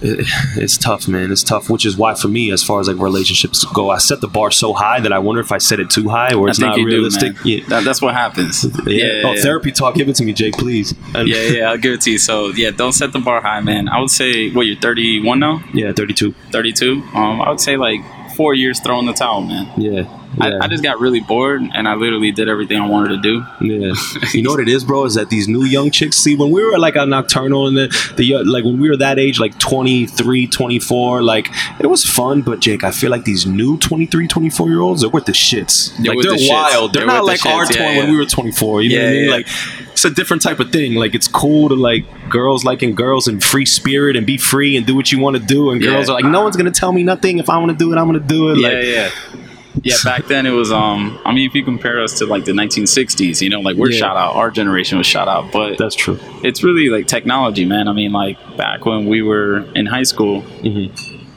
[0.04, 0.28] It-
[0.64, 1.32] It's tough, man.
[1.32, 4.22] It's tough, which is why for me, as far as like relationships go, I set
[4.22, 6.60] the bar so high that I wonder if I set it too high or it's
[6.60, 7.42] not realistic.
[7.42, 7.66] do, yeah.
[7.70, 8.64] That, that's what happens.
[8.86, 9.06] Yeah.
[9.06, 9.42] Yeah, oh, yeah.
[9.42, 9.96] therapy talk.
[9.96, 10.94] Give it to me, Jake, please.
[11.16, 12.18] And- yeah, yeah, I'll give it to you.
[12.18, 13.88] So yeah, don't set the bar high, man.
[13.90, 16.34] I would say, what you're 31 now, yeah, 32.
[16.52, 17.02] 32.
[17.16, 18.02] Um, I would say like
[18.36, 19.72] four years throwing the towel, man.
[19.78, 20.04] Yeah.
[20.40, 20.60] I, yeah.
[20.62, 23.46] I just got really bored, and I literally did everything I wanted to do.
[23.62, 23.94] Yeah,
[24.34, 25.06] you know what it is, bro?
[25.06, 28.14] Is that these new young chicks see when we were like a nocturnal and the,
[28.18, 32.42] the uh, like when we were that age, like 23, 24, like it was fun.
[32.42, 35.96] But Jake, I feel like these new 23, 24 year olds, they're with the shits.
[35.98, 36.94] They're like they're the wild.
[36.94, 38.82] They're, They're not like our shits, yeah, twenty when we were 24.
[38.82, 39.30] You know Yeah, what I mean?
[39.30, 39.48] Like
[39.92, 40.96] it's a different type of thing.
[40.96, 44.86] Like it's cool to like girls liking girls and free spirit and be free and
[44.88, 45.70] do what you want to do.
[45.72, 45.92] And Yeah.
[45.92, 47.38] girls are like, no one's gonna tell me nothing.
[47.38, 48.58] If I want to do it, I'm gonna do it.
[48.58, 48.94] Yeah, like, yeah.
[48.94, 49.43] Yeah,
[50.04, 50.72] back then it was.
[50.72, 53.92] Um, I mean, if you compare us to like the 1960s, you know, like we're
[53.92, 54.00] Yeah.
[54.00, 54.36] shot out.
[54.36, 56.20] Our generation was shot out, but That's true.
[56.44, 57.88] it's really like technology, man.
[57.88, 60.44] I mean, like back when we were in high school.
[60.64, 60.92] Mhm.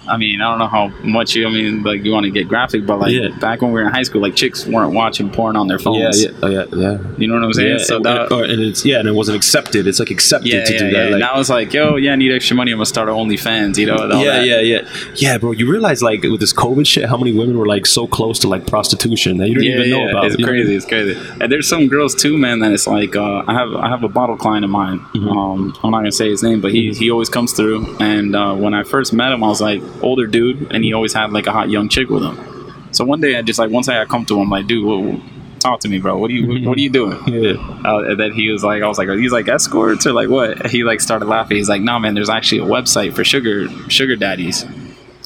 [0.08, 1.46] I mean, I don't know how much you.
[1.46, 3.28] I mean, like you want to get graphic, but like Yeah.
[3.40, 6.22] back when we were in high school, like chicks weren't watching porn on their phones.
[6.22, 6.98] yeah, oh, yeah, yeah.
[7.18, 7.78] You know what I'm saying?
[7.78, 9.86] Yeah, so and, that, or- and it's yeah, and it wasn't accepted.
[9.86, 10.92] It's like accepted yeah, to yeah, do yeah.
[10.92, 11.04] that.
[11.04, 12.72] Like, and I was like, yo, yeah, I need extra money.
[12.72, 13.78] I'm gonna start OnlyFans.
[13.78, 13.96] You know?
[13.96, 14.46] yeah, that.
[14.46, 15.52] yeah, yeah, yeah, bro.
[15.52, 18.48] You realize like with this COVID shit, how many women were like so close to
[18.48, 20.24] like prostitution that you don't yeah, even know yeah, about.
[20.26, 20.50] It's you know?
[20.50, 20.74] crazy.
[20.74, 21.18] It's crazy.
[21.40, 22.60] And there's some girls too, man.
[22.60, 25.00] That it's like uh, I have I have a bottle client of mine.
[25.00, 25.28] Mm-hmm.
[25.28, 27.96] Um, I'm not gonna say his name, but he he always comes through.
[28.00, 31.12] And uh, when I first met him, I was like older dude, and he always
[31.12, 32.92] had like a hot young chick with him.
[32.92, 35.20] So one day I just like once I come to him, I'm like, dude, what,
[35.60, 36.16] talk to me, bro.
[36.16, 37.18] What are you what are you doing?
[37.26, 37.54] Yeah.
[37.84, 40.28] Uh, and then he was like, I was like, are these like escorts or like
[40.28, 40.70] what?
[40.70, 41.56] He like started laughing.
[41.56, 44.64] He's like, no, man, there's actually a website for sugar sugar daddies.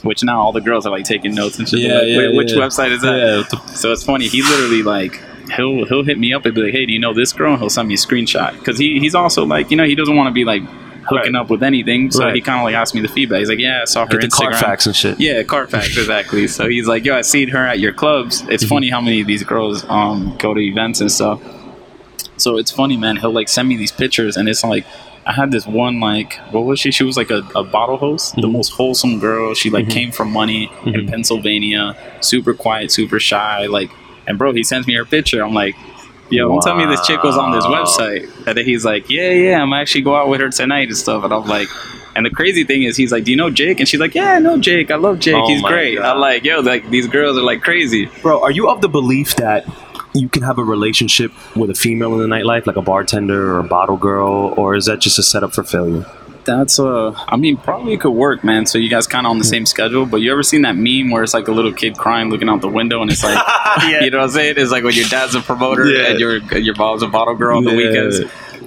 [0.02, 1.80] Which now all the girls are like taking notes and shit.
[1.80, 2.59] Yeah, like, yeah, which yeah.
[2.59, 3.46] website is that?
[3.52, 4.28] Yeah, So it's funny.
[4.28, 5.20] He literally like
[5.54, 7.61] he'll he'll hit me up and be like, "Hey, do you know this girl?" And
[7.61, 10.28] he'll send me a screenshot because he he's also like you know he doesn't want
[10.28, 10.62] to be like
[11.08, 11.40] hooking Right.
[11.40, 12.10] up with anything.
[12.10, 12.34] So Right.
[12.34, 13.38] he kind of like asked me the feedback.
[13.40, 15.20] He's like, "Yeah, I saw her Get the Instagram." Carfax and shit.
[15.20, 16.46] Yeah, Carfax exactly.
[16.46, 18.68] so he's like, "Yo, I seen her at your clubs." It's Mm-hmm.
[18.74, 21.40] funny how many of these girls um go to events and stuff.
[22.36, 23.16] So it's funny, man.
[23.16, 24.84] He'll like send me these pictures, and it's like.
[25.26, 26.90] I had this one like what was she?
[26.90, 28.52] She was like a, a bottle host, the Mhm.
[28.52, 29.54] most wholesome girl.
[29.54, 29.90] She like Mhm.
[29.90, 31.10] came from money in Mhm.
[31.10, 33.66] Pennsylvania, super quiet, super shy.
[33.66, 33.90] Like,
[34.26, 35.44] and bro, he sends me her picture.
[35.44, 35.76] I'm like,
[36.31, 38.47] yo, don't tell me this chick was on this website.
[38.47, 41.25] And then he's like, yeah, yeah, I'm actually go out with her tonight and stuff.
[41.25, 41.69] And I'm like,
[42.16, 43.79] and the crazy thing is, he's like, do you know Jake?
[43.79, 44.90] And she's like, yeah, I know Jake.
[44.90, 45.37] I love Jake.
[45.37, 45.97] Oh He's great.
[45.97, 46.05] God.
[46.05, 48.07] I'm like, yo, like these girls are like crazy.
[48.23, 49.64] Bro, are you of the belief that
[50.14, 53.61] you can have a relationship with a female in the nightlife, like a bartender or
[53.61, 56.05] a bottle girl, or is that just a setup for failure?
[56.44, 58.66] That's uh, I mean, probably could work, man.
[58.66, 60.07] So you guys kind of on the same schedule.
[60.07, 62.61] But you ever seen that meme where it's like a little kid crying, looking out
[62.61, 63.38] the window, and it's like,
[64.03, 64.55] you know what I'm saying?
[64.57, 66.11] It's like when your dad's a promoter Yeah.
[66.11, 67.76] and your your mom's a bottle girl on the Yeah.
[67.76, 68.20] weekends.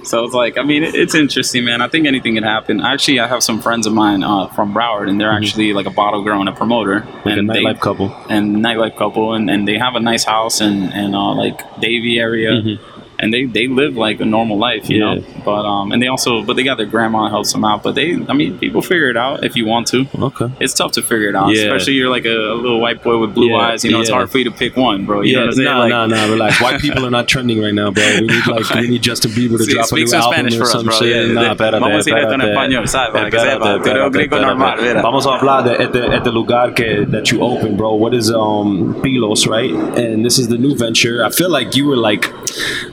[0.08, 1.80] So it's like, I mean, it, it's interesting, man.
[1.80, 2.80] I think anything can happen.
[2.82, 5.90] Actually, I have some friends of mine uh, from Broward, and they're actually like a
[5.90, 7.28] bottle girl and a promoter, Mm-hmm.
[7.28, 8.14] Like and a they, nightlife couple.
[8.28, 12.18] and nightlife couple, and, and they have a nice house and and uh, like Davie
[12.18, 12.78] area, Mhm.
[13.24, 15.14] And they they live like a normal life, you Yeah.
[15.14, 15.24] know.
[15.44, 17.82] But um, and they also, but they got their grandma helps them out.
[17.82, 20.06] But they, I mean, people figure it out if you want to.
[20.28, 20.48] Okay.
[20.60, 21.64] It's tough to figure it out, Yeah.
[21.64, 23.84] especially you're like a, a little white boy with blue Yeah, eyes.
[23.84, 25.22] You know, it's hard for you to pick one, bro.
[25.22, 26.60] You know yeah, what no, Like, no, no, relax.
[26.60, 28.04] White people are not trending right now, bro.
[28.20, 30.66] We need like we need Justin Bieber to Sí, drop a new album Spanish or
[30.66, 31.34] some shit.
[31.34, 31.54] Nah, yeah.
[31.54, 33.12] Vamos a esto en español, ¿sabes?
[33.12, 33.82] Para que Espérate, sepa.
[33.82, 35.02] Tú eres un espérate, gringo normal.
[35.02, 37.94] Vamos a hablar de este, este lugar que that you opened, bro.
[37.94, 39.72] What is um Pilos, right?
[39.98, 41.24] And this is the new venture.
[41.24, 42.30] I feel like you were like,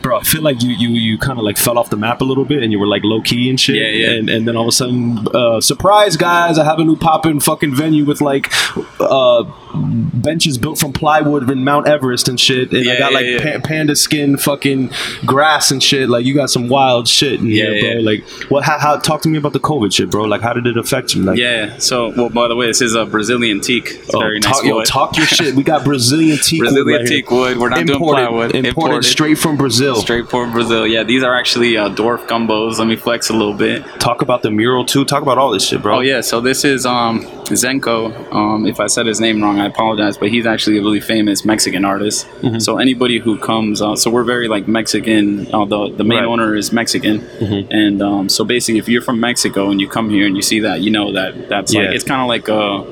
[0.02, 0.18] bro.
[0.20, 2.46] I feel like you you you kind of like fell off the map a little
[2.46, 3.76] bit, and you were like low key and shit.
[3.76, 4.18] Yeah, yeah.
[4.18, 6.58] And and then all of a sudden, uh, surprise, guys!
[6.58, 8.52] I have a new poppin' fucking venue with like
[9.00, 12.72] uh benches built from plywood in Mount Everest and shit.
[12.74, 13.58] And I got yeah, like yeah.
[13.60, 14.92] pa- panda skin fucking
[15.26, 16.10] grass and shit.
[16.10, 17.90] Like you got some wild shit in Yeah, here, bro.
[18.00, 18.06] yeah.
[18.06, 18.64] Like what?
[18.64, 18.98] How, how?
[18.98, 20.24] Talk to me about the COVID shit, bro.
[20.26, 21.24] Like how did it affect you?
[21.24, 21.78] Like, Yeah.
[21.78, 23.90] So, well, by the way, this is a Brazilian teak.
[23.92, 24.86] It's oh, very nice talk, yo, wood.
[24.86, 25.56] talk your shit.
[25.56, 26.62] We got Brazilian teak.
[26.62, 27.18] wood Brazilian right here.
[27.22, 27.58] teak wood.
[27.58, 28.56] We're not imported, doing plywood.
[28.56, 29.91] Imported, Imported, straight from Brazil.
[29.96, 30.88] Straight from Brazil.
[30.88, 32.78] Yeah, these are actually uh, dwarf gumbos.
[32.80, 33.84] Let me flex a little bit.
[34.00, 35.06] Talk about the mural too.
[35.06, 35.98] Talk about all this shit, bro.
[35.98, 38.34] Oh yeah, so this is um Zenko.
[38.34, 41.44] Um, if I said his name wrong, I apologize, but he's actually a really famous
[41.46, 42.28] Mexican artist.
[42.42, 42.60] Mm-hmm.
[42.60, 45.52] So anybody who comes, uh, so we're very like Mexican.
[45.54, 46.28] Although the main Right.
[46.28, 47.68] owner is Mexican, Mhm.
[47.72, 50.60] and um, so basically, if you're from Mexico and you come here and you see
[50.62, 51.92] that, you know that that's like Yeah.
[51.92, 52.84] it's kind of like uh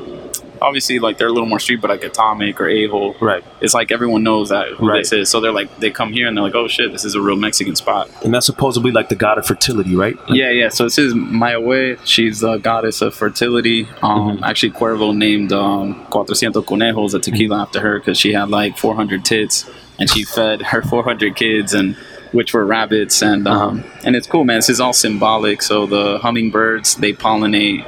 [0.62, 3.16] obviously like they're a little more street, but like Atomic or A Hole.
[3.22, 3.44] Right.
[3.62, 5.00] It's like everyone knows that who Right.
[5.00, 5.30] this is.
[5.30, 7.36] So they're like they come here and they're like, oh shit, this is a real
[7.36, 8.10] Mexican spot.
[8.24, 10.16] And that's supposedly like the god of fertility, right?
[10.18, 10.70] Like, Yeah, yeah.
[10.70, 12.00] So this is Mayahuel.
[12.06, 13.88] She's the goddess of fertility.
[14.02, 14.42] Um, Mhm.
[14.44, 19.24] Actually, Cuervo named um, Cuatrocientos Conejos a tequila after her because she had like 400
[19.26, 19.70] tits
[20.00, 21.96] and she fed her 400 kids and
[22.32, 24.58] which were rabbits and um, and it's cool, man.
[24.58, 25.62] This is all symbolic.
[25.64, 27.86] So the hummingbirds they pollinate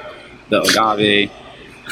[0.50, 1.30] the agave.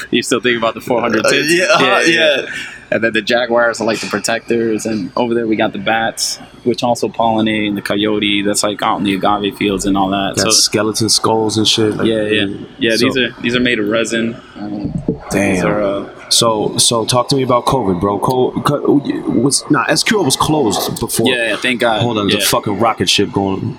[0.11, 1.53] You still think about the 400 Uh, tits?
[1.53, 2.45] yeah, uh, yeah.
[2.91, 6.37] And then the jaguars are like the protectors, and over there we got the bats,
[6.63, 10.09] which also pollinate, and the coyote that's like out in the agave fields and all
[10.09, 10.33] that.
[10.37, 11.95] Got so skeleton skulls and shit.
[11.97, 12.45] Like, yeah, yeah,
[12.79, 12.95] yeah.
[12.95, 14.35] So- these are these are made of resin.
[14.55, 14.91] Um,
[15.29, 15.67] Damn.
[15.67, 18.17] are, uh, So, so talk to me about COVID, bro.
[18.17, 18.81] Co- co-
[19.27, 21.27] was nah, SQL was closed before.
[21.27, 21.55] yeah, yeah.
[21.57, 22.01] Thank God.
[22.01, 23.77] Hold on, there's a fucking rocket ship going.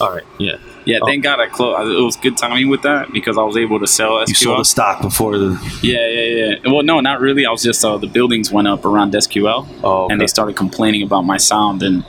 [0.00, 0.56] All right, yeah.
[0.84, 1.06] Yeah, oh.
[1.06, 1.90] thank God I closed.
[1.90, 4.28] It was good timing with that because I was able to sell SQL.
[4.28, 5.50] You sold the stock before the.
[5.82, 6.72] yeah, yeah, yeah.
[6.72, 7.46] Well, no, not really.
[7.46, 10.12] I was just uh, the buildings went up around SQL, Oh, okay.
[10.12, 12.04] and they started complaining about my sound and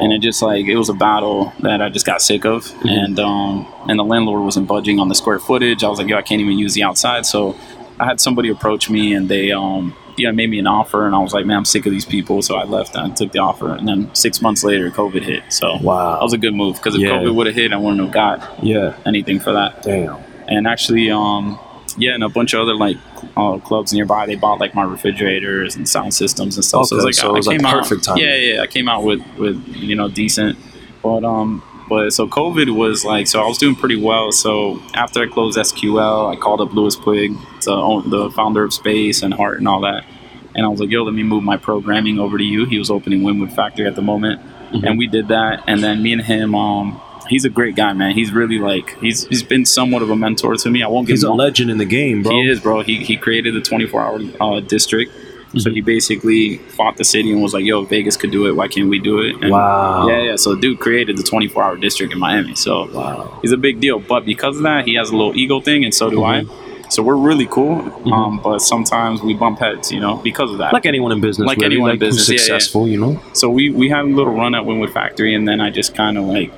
[0.00, 2.88] and it just like it was a battle that I just got sick of, Mm-hmm.
[2.88, 5.82] and um, and the landlord wasn't budging on the square footage.
[5.84, 7.56] I was like, yo, I can't even use the outside, so
[8.00, 11.18] I had somebody approach me, and they um yeah, made me an offer, and I
[11.18, 13.40] was like, man, I'm sick of these people, so I left and I took the
[13.40, 15.42] offer, and then six months later, COVID hit.
[15.50, 16.14] So Wow.
[16.14, 17.10] that was a good move because if Yeah.
[17.18, 18.94] COVID would have hit, I wouldn't have got Yeah.
[19.06, 19.82] anything for that.
[19.82, 20.16] Damn.
[20.48, 21.58] And actually, um,
[21.96, 22.96] yeah, and a bunch of other like
[23.36, 26.86] uh, clubs nearby, they bought like my refrigerators and sound systems and stuff.
[26.86, 28.24] so it was like, so it I was, like, came out, perfect timing.
[28.24, 30.58] Yeah, yeah, I came out with with you know decent,
[31.02, 34.32] but um, but so COVID was like, so I was doing pretty well.
[34.32, 39.22] So after I closed SQL, I called up Louis Puig, the the founder of Space
[39.22, 40.04] and Heart and all that,
[40.54, 42.64] and I was like, yo, let me move my programming over to you.
[42.66, 44.40] He was opening Wynwood Factory at the moment,
[44.74, 44.86] Mm-hmm.
[44.86, 45.62] and we did that.
[45.68, 47.00] And then me and him, um.
[47.26, 48.10] He's a great guy, man.
[48.14, 50.82] He's really like he's he's been somewhat of a mentor to me.
[50.82, 52.32] I won't give He's him a all- legend in the game, bro.
[52.32, 52.82] he is, bro.
[52.82, 55.10] He, he created the 24 hour uh, district.
[55.56, 55.74] So Mm-hmm.
[55.74, 58.52] he basically fought the city and was like, yo, Vegas could do it.
[58.56, 59.36] Why can't we do it?
[59.42, 60.08] And Wow.
[60.08, 60.36] Yeah, yeah.
[60.36, 62.54] So dude created the 24 hour district in Miami.
[62.54, 63.38] So Wow.
[63.42, 63.98] he's a big deal.
[64.00, 66.50] But because of that, he has a little ego thing, and so do Mm-hmm.
[66.50, 66.64] I.
[66.90, 67.80] So we're really cool.
[68.12, 70.72] Um, but sometimes we bump heads, you know, because of that.
[70.72, 72.58] Like anyone in business, Like really, anyone in like who's business, yeah, yeah.
[72.58, 73.20] successful, you know.
[73.32, 76.18] so we we had a little run at Wynwood Factory, and then I just kind
[76.18, 76.52] of like,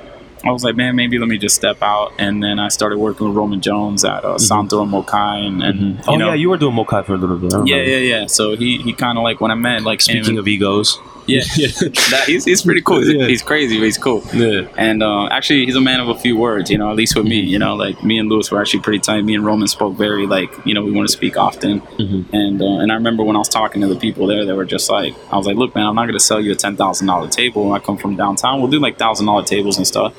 [0.48, 3.26] I was like, man, maybe let me just step out, and then I started working
[3.28, 6.48] with Roman Jones at uh, Santo and Mokai, and, and you oh know, yeah, you
[6.48, 7.52] were doing Mokai for a little bit.
[7.66, 8.26] Yeah, yeah, yeah.
[8.26, 10.98] So he he kind of like when I met like Speaking and- of egos,
[11.56, 11.68] yeah,
[12.10, 12.98] that, he's he's pretty cool.
[12.98, 13.26] He's, Yeah.
[13.26, 14.22] he's crazy, but he's cool.
[14.32, 17.16] yeah, And uh, actually, he's a man of a few words, you know, at least
[17.16, 19.22] with me, you know, like me and Louis were actually pretty tight.
[19.22, 21.80] Me and Roman spoke very, like, you know, we want to speak often.
[21.80, 22.34] Mm-hmm.
[22.34, 24.64] And uh, and I remember when I was talking to the people there, they were
[24.64, 27.30] just like, I was like, look, man, I'm not going to sell you a $10,000
[27.30, 27.72] table.
[27.72, 28.60] I come from downtown.
[28.60, 30.14] We'll do like $1,000 tables and stuff.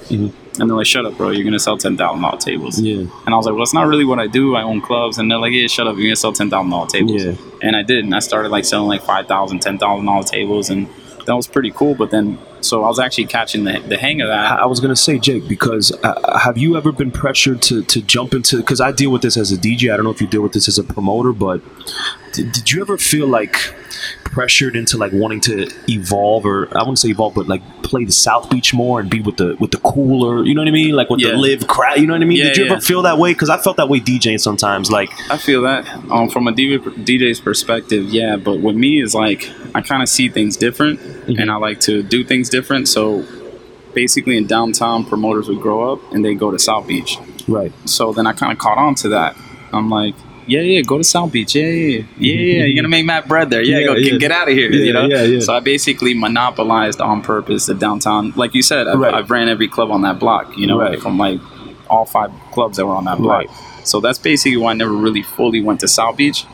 [0.60, 1.30] And they're like, shut up, bro.
[1.30, 2.80] You're going to sell $10,000 tables.
[2.80, 3.06] Yeah.
[3.26, 4.56] And I was like, well, it's not really what I do.
[4.56, 5.18] I own clubs.
[5.18, 5.96] And they're like, yeah, shut up.
[5.96, 7.24] You're going to sell $10,000 tables.
[7.24, 7.36] Yeah.
[7.62, 8.06] And I did.
[8.06, 9.28] And I started like selling like $5,000,
[9.62, 10.70] $10,000 tables.
[10.70, 10.88] And
[11.26, 11.96] that was pretty cool.
[11.96, 14.60] But then, so I was actually catching the, the hang of that.
[14.60, 18.34] I was gonna say, Jake, because uh, have you ever been pressured to to jump
[18.34, 18.58] into?
[18.58, 19.94] Because I deal with this as a DJ.
[19.94, 21.62] I don't know if you deal with this as a promoter, but
[22.34, 23.74] did, did you ever feel like
[24.24, 28.12] pressured into like wanting to evolve, or I wouldn't say evolve, but like play the
[28.12, 30.96] South Beach more and be with the with the cooler, you know what I mean?
[30.96, 31.32] Like with Yeah.
[31.32, 32.38] the live crowd, you know what I mean?
[32.38, 32.74] Yeah, did you yeah.
[32.74, 33.34] ever feel that way?
[33.34, 34.92] Because I felt that way DJing sometimes.
[34.92, 38.36] Like, I feel that um, from a DJ's perspective, yeah.
[38.36, 42.04] But with me is like I kind of see things different, and I like to
[42.04, 42.88] do things different.
[42.88, 43.26] So
[43.94, 47.18] basically, in downtown, promoters would grow up and they go to South Beach.
[47.48, 47.72] right?
[47.86, 49.36] So then I kind of caught on to that.
[49.74, 50.16] I'm like,
[50.48, 51.56] yeah, yeah, go to South Beach.
[51.56, 52.64] Yeah, yeah, yeah, yeah.
[52.66, 53.62] You're gonna make mad bread there.
[53.62, 54.12] Yeah, Yeah, go yeah.
[54.12, 54.72] Get, get out of here.
[54.72, 55.06] Yeah, you know.
[55.06, 55.40] yeah, yeah.
[55.42, 58.32] So I basically monopolized on purpose the downtown.
[58.36, 59.14] Like you said, I've, Right.
[59.14, 60.58] I've ran every club on that block.
[60.58, 61.02] You know, Right.
[61.02, 61.42] from like
[61.90, 63.48] all five clubs that were on that block.
[63.48, 63.50] Right.
[63.86, 66.46] So that's basically why I never really fully went to South Beach.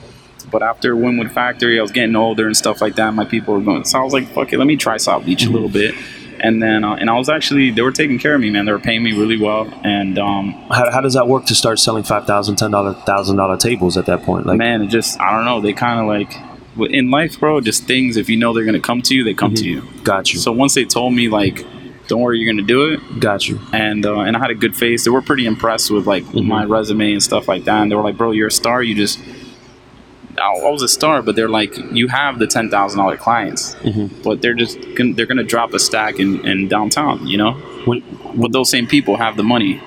[0.52, 3.14] But after Wynwood Factory, I was getting older and stuff like that.
[3.14, 5.42] My people were going, so I was like, "Fuck it, let me try South Beach
[5.44, 5.50] Mm-hmm.
[5.52, 5.96] a little bit."
[6.40, 8.66] And then, uh, and I was actually, they were taking care of me, man.
[8.66, 11.80] They were paying me really well, and um, How, how does that work to start
[11.80, 14.46] selling five thousand, ten dollar, thousand dollar tables at that point?
[14.46, 15.62] Like, man, it just I don't know.
[15.62, 17.62] They kind of like in life, bro.
[17.62, 18.18] Just things.
[18.18, 19.84] If you know they're gonna come to you, they come to you.
[20.04, 21.66] got you, So once they told me like,
[22.08, 23.60] "Don't worry, you're gonna do it," got you.
[23.72, 25.06] and uh, and I had a good face.
[25.06, 26.48] They were pretty impressed with like Mm-hmm.
[26.48, 27.82] my resume and stuff like that.
[27.82, 28.84] And they were like, "Bro, you're a star.
[28.84, 29.20] You just."
[30.44, 34.22] I was a star, but they're like, you have the ten thousand dollar clients, Mm-hmm.
[34.24, 37.54] but they're just gon- they're gonna drop a stack in, in downtown, you know.
[37.86, 38.02] When,
[38.36, 39.82] But those same people have the money.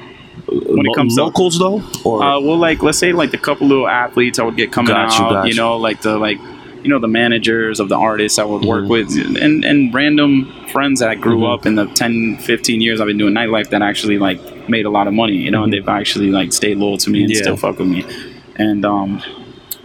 [0.48, 3.66] When it comes to- locals though, or Uh, well, like let's say like the couple
[3.66, 6.38] little athletes I would get coming Got you, out, got you know, like the like
[6.84, 8.88] you know the managers of the artists I would work Mhm.
[8.88, 9.08] with,
[9.42, 11.52] and and random friends that I grew Mhm.
[11.54, 14.38] up in the 10, 15 years I've been doing nightlife that actually like
[14.68, 17.22] made a lot of money, you know, and they've actually like stayed loyal to me
[17.24, 17.36] and Mm-hmm.
[17.36, 17.42] Yeah.
[17.42, 18.04] still fuck with me,
[18.56, 19.20] and um,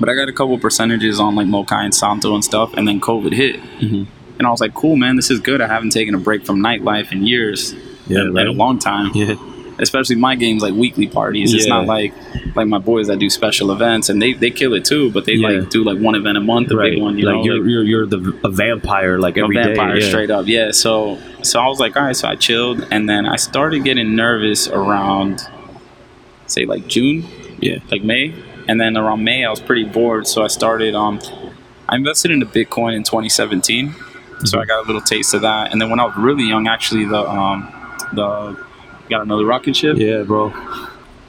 [0.02, 3.00] but I got a couple percentages on like Mokai and Santo and stuff, and then
[3.00, 3.56] COVID hit.
[3.80, 4.08] Mhm.
[4.40, 5.62] And I was like, cool, man, this is good.
[5.62, 7.74] I haven't taken a break from nightlife in years,
[8.08, 9.36] Yeah, in, in a long time yeah,
[9.78, 11.54] especially my games like weekly parties.
[11.54, 12.12] It's not like
[12.56, 15.34] like my boys that do special events and they, they kill it too, but they
[15.34, 15.48] Yeah.
[15.60, 16.92] like do like one event a month, a right.
[16.94, 19.56] big one, you like know, you're, like you're you're the a vampire like a every
[19.56, 19.64] day.
[19.76, 20.08] vampire yeah.
[20.08, 20.48] straight up.
[20.48, 20.72] Yeah.
[20.72, 24.16] So so I was like, all right, so I chilled and then I started getting
[24.16, 25.48] nervous around
[26.48, 27.26] say like June,
[27.60, 28.34] Yeah, like May.
[28.68, 31.20] And then around May I was pretty bored, so I started um
[31.90, 33.96] I invested into Bitcoin in 2017.
[34.46, 35.72] So I got a little taste of that.
[35.72, 37.72] And then when I was really young, actually the um
[38.14, 38.66] the
[39.10, 39.98] got another rocket ship.
[39.98, 40.54] yeah, bro.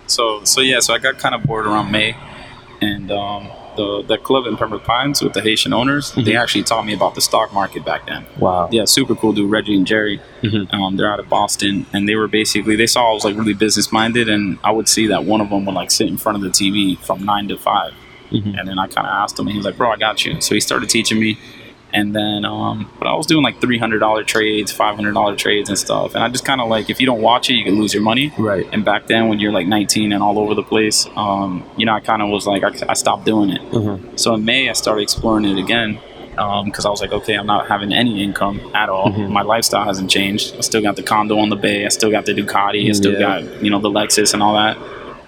[0.06, 2.16] So so yeah, so I got kind of bored around May,
[2.80, 6.84] and um, the the club in Pembroke Pines with the Haitian owners, they actually taught
[6.84, 8.26] me about the stock market back then.
[8.38, 8.68] Wow.
[8.72, 10.20] Yeah, super cool dude, Reggie and Jerry.
[10.42, 10.72] Mhm.
[10.74, 13.54] Um, they're out of Boston, and they were basically they saw I was like really
[13.54, 16.36] business minded, and I would see that one of them would like sit in front
[16.36, 17.92] of the TV from nine to 5
[18.32, 18.58] Mhm.
[18.58, 20.40] and then I kind of asked him, and he was like, "Bro, I got you."
[20.40, 21.36] So he started teaching me.
[21.94, 25.36] And then, um, but I was doing like three hundred dollar trades, five hundred dollar
[25.36, 26.14] trades, and stuff.
[26.14, 28.02] And I just kind of like, if you don't watch it, you can lose your
[28.02, 28.32] money.
[28.38, 28.66] Right.
[28.72, 31.92] And back then, when you're like 19 and all over the place, um, you know,
[31.92, 33.60] I kind of was like, I, I stopped doing it.
[33.72, 34.18] Mhm.
[34.18, 35.98] So in May, I started exploring it again
[36.64, 39.10] because I was like, okay, I'm not having any income at all.
[39.12, 39.28] Mhm.
[39.28, 40.54] My lifestyle hasn't changed.
[40.56, 41.84] I still got the condo on the bay.
[41.84, 42.88] I still got the Ducati.
[42.88, 43.40] I still Yeah.
[43.42, 44.78] got you know the Lexus and all that.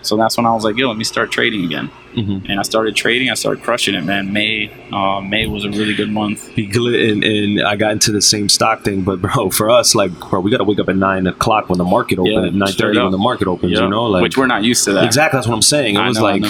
[0.07, 1.91] So that's when I was like, yo, let me start trading again.
[2.15, 2.49] Mhm.
[2.49, 3.31] And I started trading.
[3.31, 4.33] I started crushing it, man.
[4.33, 6.49] May, uh, May was a really good month.
[6.57, 10.41] And, and I got into the same stock thing, but bro, for us, like, bro,
[10.41, 12.73] we got to wake up at nine o'clock when the market opens, Yeah, at nine
[12.73, 13.73] thirty when the market opens.
[13.73, 13.83] Yeah.
[13.85, 15.05] You know, like which we're not used to that.
[15.05, 15.97] exactly that's what I'm saying.
[15.97, 16.43] It I was know, like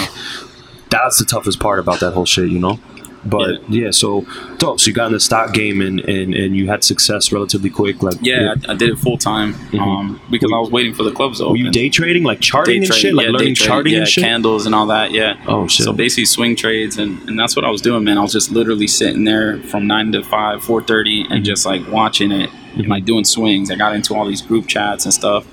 [0.89, 2.49] that's the toughest part about that whole shit.
[2.49, 2.79] You know.
[3.25, 4.25] But yeah, so
[4.57, 4.79] dope.
[4.79, 8.03] So you got in the stock game and, and, and you had success relatively quick.
[8.03, 9.79] Like Yeah, I, I did it full time mm-hmm.
[9.79, 11.57] um, because I was waiting for the clubs were open.
[11.57, 14.07] you day trading, like charting and shit, like yeah, day learning trading, charting yeah, and
[14.07, 14.23] shit.
[14.23, 15.11] candles and all that.
[15.11, 15.43] Yeah.
[15.47, 15.85] Oh shit.
[15.85, 18.17] So basically, swing trades, and, and that's what I was doing, man.
[18.17, 21.43] I was just literally sitting there from nine to five, four thirty, and mm-hmm.
[21.43, 22.91] just like watching it and mm-hmm.
[22.91, 23.71] like doing swings.
[23.71, 25.47] I got into all these group chats and stuff,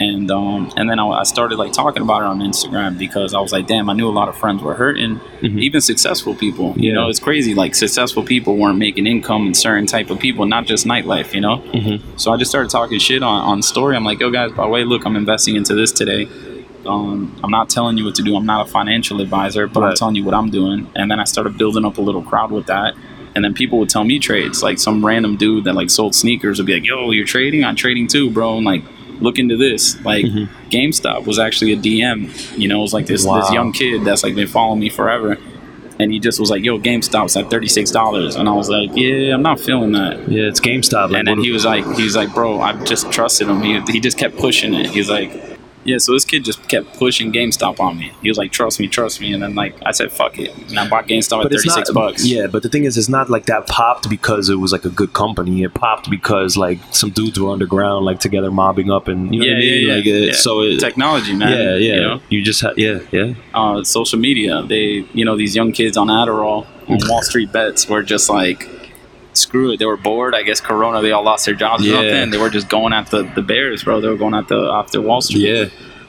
[0.00, 3.40] and um, and then I, I started like talking about it on Instagram because I
[3.40, 5.60] was like, damn, I knew a lot of friends were hurting, Mhm.
[5.60, 6.74] even successful people.
[6.76, 6.94] You Yeah.
[6.96, 7.54] know, it's crazy.
[7.54, 11.32] Like successful people weren't making income in certain type of people, not just nightlife.
[11.32, 11.62] You know.
[11.72, 12.00] Mhm.
[12.16, 13.94] So I just started talking shit on on story.
[13.96, 16.26] I'm like, yo guys, by the way, look, I'm investing into this today.
[16.86, 18.36] Um, I'm not telling you what to do.
[18.36, 20.86] I'm not a financial advisor, but I'm telling you what I'm doing.
[20.94, 22.94] And then I started building up a little crowd with that.
[23.34, 24.62] And then people would tell me trades.
[24.62, 27.64] Like some random dude that like sold sneakers would be like, "Yo, you're trading?
[27.64, 28.82] I'm trading too, bro." And like,
[29.20, 29.96] look into this.
[30.04, 30.48] Like, Mhm.
[30.70, 32.30] GameStop was actually a DM.
[32.58, 33.40] You know, it was like this Wow.
[33.40, 35.38] this young kid that's like been following me forever.
[36.00, 38.90] And he just was like, "Yo, GameStop's at thirty six dollars," and I was like,
[38.96, 41.10] "Yeah, I'm not feeling that." yeah, it's GameStop.
[41.10, 43.62] Like, and then he was like, he was like, bro, I just trusted him.
[43.62, 44.88] He, he just kept pushing it.
[44.90, 45.30] He's like,
[45.84, 45.98] yeah.
[45.98, 48.12] So this kid just kept pushing GameStop on me.
[48.22, 49.32] He was like, trust me, trust me.
[49.32, 51.74] And then like I said, fuck it, and I bought GameStop at but it's thirty
[51.74, 52.26] six bucks.
[52.26, 54.90] Yeah, but the thing is, it's not like that popped because it was like a
[54.90, 55.62] good company.
[55.62, 59.46] It popped because like some dudes were underground, like together mobbing up, and you know
[59.46, 59.80] yeah, what I mean.
[59.80, 60.32] yeah, yeah, like, it, yeah.
[60.32, 61.52] So it, technology, man.
[61.52, 61.94] yeah, yeah.
[61.94, 62.20] You know?
[62.28, 63.34] You just had, yeah, yeah.
[63.52, 64.62] uh, social media.
[64.62, 68.68] They, you know, these young kids on Adderall on Wall Street bets were just like,
[69.36, 69.78] screw it.
[69.78, 70.34] They were bored.
[70.34, 71.02] I guess Corona.
[71.02, 72.30] They all lost their jobs or something.
[72.30, 74.00] They were just going at the, the Bears, bro.
[74.00, 75.42] They were going at the after Wall Street.
[75.48, 75.64] Yeah.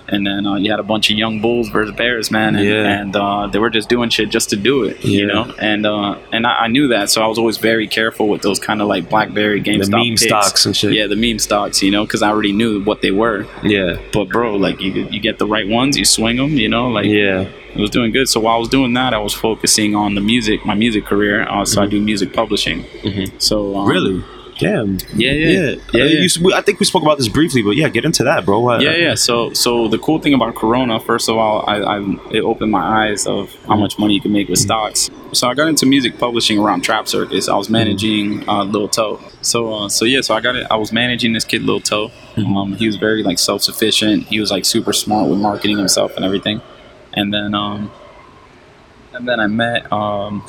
[0.07, 3.01] And then uh, you had a bunch of young bulls versus bears, man, and, Yeah.
[3.01, 5.51] and uh, they were just doing shit just to do it, you know.
[5.59, 8.59] And uh, and I, I knew that, so I was always very careful with those
[8.59, 10.21] kind of like BlackBerry, GameStop, the meme picks.
[10.25, 10.93] stocks and shit.
[10.93, 13.47] Yeah, the meme stocks, you know, because I already knew what they were.
[13.63, 13.97] Yeah.
[14.13, 17.07] But bro, like you, you get the right ones, you swing them, you know, like
[17.07, 17.49] Yeah.
[17.75, 18.27] It was doing good.
[18.29, 21.47] So while I was doing that, I was focusing on the music, my music career.
[21.47, 22.83] Uh, so I do music publishing.
[23.03, 23.41] Mhm.
[23.41, 24.23] So um, Really?
[24.57, 24.99] Damn.
[25.13, 25.59] Yeah, yeah, Yeah.
[25.59, 26.01] yeah.
[26.01, 26.21] Uh, yeah.
[26.21, 28.79] you I think we spoke about this briefly, but yeah, get into that, bro.
[28.79, 29.15] Yeah, yeah.
[29.15, 31.99] So, so the cool thing about Corona, first of all, I, I
[32.31, 35.09] it opened my eyes of how much money you can make with stocks.
[35.33, 37.49] So I got into music publishing around Trap Circus.
[37.49, 39.19] I was managing uh, Lil Toe.
[39.41, 40.21] So, uh, so yeah.
[40.21, 40.65] So I got it.
[40.71, 42.11] I was managing this kid Lil Toe.
[42.37, 44.27] Um, he was very like self sufficient.
[44.27, 46.61] He was like super smart with marketing himself and everything.
[47.15, 47.91] And then, um,
[49.13, 50.43] and then I met um,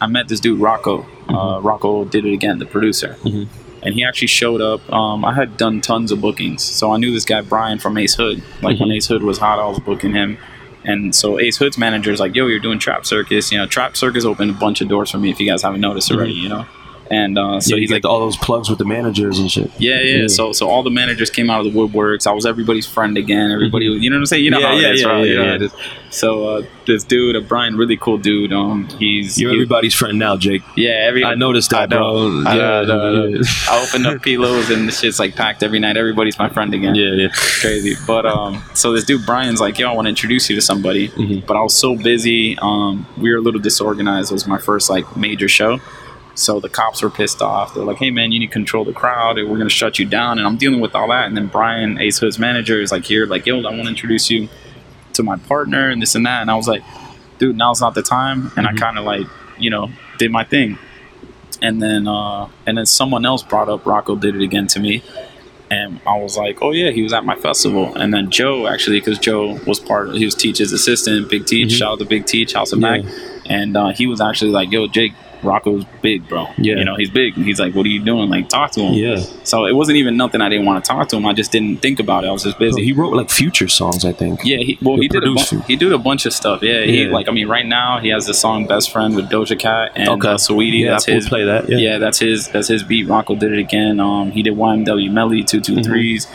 [0.00, 1.06] I met this dude Rocco.
[1.28, 3.46] Uh, Rocco did it again, the producer Mhm.
[3.82, 4.92] and he actually showed up.
[4.92, 8.14] Um, I had done tons of bookings, so I knew this guy Brian from Ace
[8.14, 8.42] Hood.
[8.62, 8.96] Like when Mhm.
[8.96, 10.38] Ace Hood was hot, I was booking him.
[10.84, 13.52] And so Ace Hood's manager is like, "Yo, you're doing Trap Circus.
[13.52, 15.30] You know, Trap Circus opened a bunch of doors for me.
[15.30, 16.66] If you guys haven't noticed already, you know."
[17.12, 19.70] And uh, so you he's like, all those plugs with the managers and shit.
[19.78, 20.26] yeah, yeah, Yeah.
[20.28, 22.26] So, so all the managers came out of the woodworks.
[22.26, 23.50] I was everybody's friend again.
[23.52, 24.44] Everybody, you know what I'm saying?
[24.44, 24.62] You know Mm-hmm.
[24.62, 25.18] Yeah, how yeah, it is, yeah, right?
[25.18, 25.48] yeah, You know yeah.
[25.50, 25.72] how it is.
[26.10, 28.52] So uh, this dude, uh, Brian, really cool dude.
[28.52, 30.62] Um, he's You're he- everybody's friend now, Jake.
[30.76, 31.04] yeah.
[31.08, 32.42] Every I noticed that, I bro.
[32.46, 33.24] I, Yeah, I know, I know.
[33.26, 33.42] yeah.
[33.68, 35.96] I opened up Pilos and the shit's like packed every night.
[35.96, 36.94] Everybody's my friend again.
[36.94, 37.28] Yeah, yeah.
[37.60, 37.94] Crazy.
[38.06, 41.08] But um, so this dude Brian's like, yo, I want to introduce you to somebody.
[41.08, 41.44] Mhm.
[41.46, 42.58] But I was so busy.
[42.60, 44.30] Um, we were a little disorganized.
[44.30, 45.78] It was my first like major show.
[46.34, 47.74] So the cops were pissed off.
[47.74, 50.38] They're like, "Hey man, you need to control the crowd, we're gonna shut you down."
[50.38, 51.26] And I'm dealing with all that.
[51.26, 54.30] And then Brian, Ace Hood's manager, is like, "Here, like, yo, I want to introduce
[54.30, 54.48] you
[55.12, 56.82] to my partner and this and that." And I was like,
[57.38, 58.70] "Dude, now's not the time." And Mhm.
[58.70, 59.26] I kind of like,
[59.58, 60.78] you know, did my thing.
[61.60, 65.02] And then, uh, and then someone else brought up Rocco did it again to me,
[65.70, 68.98] and I was like, "Oh yeah, he was at my festival." And then Joe actually,
[69.00, 71.68] because Joe was part, of, he was Teach's assistant, Big Teach.
[71.68, 71.78] Mhm.
[71.78, 72.96] Shout out to Big Teach, House of Yeah.
[72.96, 73.04] Mac,
[73.46, 76.46] and uh, he was actually like, "Yo, Jake." Rocco's big, bro.
[76.58, 76.76] Yeah.
[76.76, 77.34] You know, he's big.
[77.34, 78.30] He's like, what are you doing?
[78.30, 78.94] Like, talk to him.
[78.94, 79.16] Yeah.
[79.44, 81.26] So it wasn't even nothing I didn't want to talk to him.
[81.26, 82.28] I just didn't think about it.
[82.28, 82.82] I was just busy.
[82.84, 84.40] he wrote like future songs, I think.
[84.44, 86.62] Yeah, he, well, he did a bu- he did a bunch of stuff.
[86.62, 89.58] Yeah, he like I mean, right now he has the song "Best Friend" with Doja
[89.58, 90.28] Cat and Okay.
[90.28, 90.80] uh, Saweetie.
[90.80, 91.28] Yeah, that's we'll his.
[91.28, 91.68] play that.
[91.68, 91.76] Yeah.
[91.78, 91.98] Yeah.
[91.98, 92.48] that's his.
[92.48, 93.08] That's his beat.
[93.08, 94.00] Rocco did it again.
[94.00, 96.26] Um, he did YNW Melly two two threes.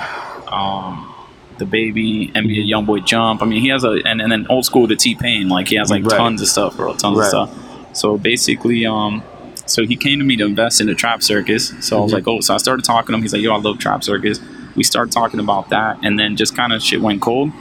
[0.48, 1.14] Um,
[1.58, 2.70] DaBaby NBA Mhm.
[2.86, 3.42] YoungBoy Jump.
[3.42, 5.50] I mean, he has a and, and then old school to T Pain.
[5.50, 6.18] Like he has like Right.
[6.18, 6.94] tons of stuff, bro.
[6.94, 7.24] Tons Right.
[7.26, 7.50] of stuff.
[7.98, 9.24] So basically, um,
[9.70, 11.74] So he came to me to invest in the trap circus.
[11.82, 12.16] So I was Mhm.
[12.16, 13.22] like, oh, so I started talking to him.
[13.22, 14.40] He's like, yo, I love trap circus.
[14.78, 17.52] We started talking about that, and then just kind of shit went cold.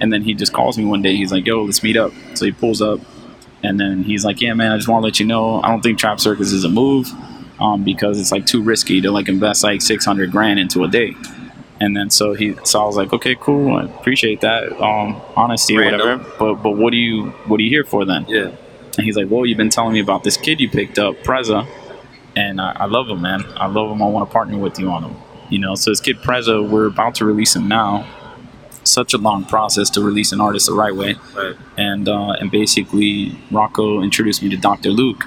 [0.00, 1.14] And then he just calls me one day.
[1.14, 2.10] He's like, yo, let's meet up.
[2.34, 2.98] So he pulls up,
[3.62, 5.82] and then he's like, yeah, man, I just want to let you know, I don't
[5.82, 7.08] think trap circus is a move
[7.60, 11.14] um, because it's like too risky to like invest like 600 grand into a day.
[11.80, 15.76] And then so he, so I was like, okay, cool, I appreciate that, um, honesty
[15.76, 16.00] Random.
[16.00, 16.24] whatever.
[16.40, 18.24] But but what do you what are you here for then?
[18.28, 18.50] Yeah.
[18.98, 21.66] And he's like, well, you've been telling me about this kid you picked up, Preza,
[22.36, 23.42] and I, I love him, man.
[23.56, 24.02] I love him.
[24.02, 25.16] I want to partner with you on him.
[25.48, 28.06] You know, so this kid Preza, we're about to release him now.
[28.84, 31.54] Such a long process to release an artist the right way Right.
[31.76, 34.90] and uh, and basically Rocco introduced me to Dr.
[34.90, 35.24] Luke.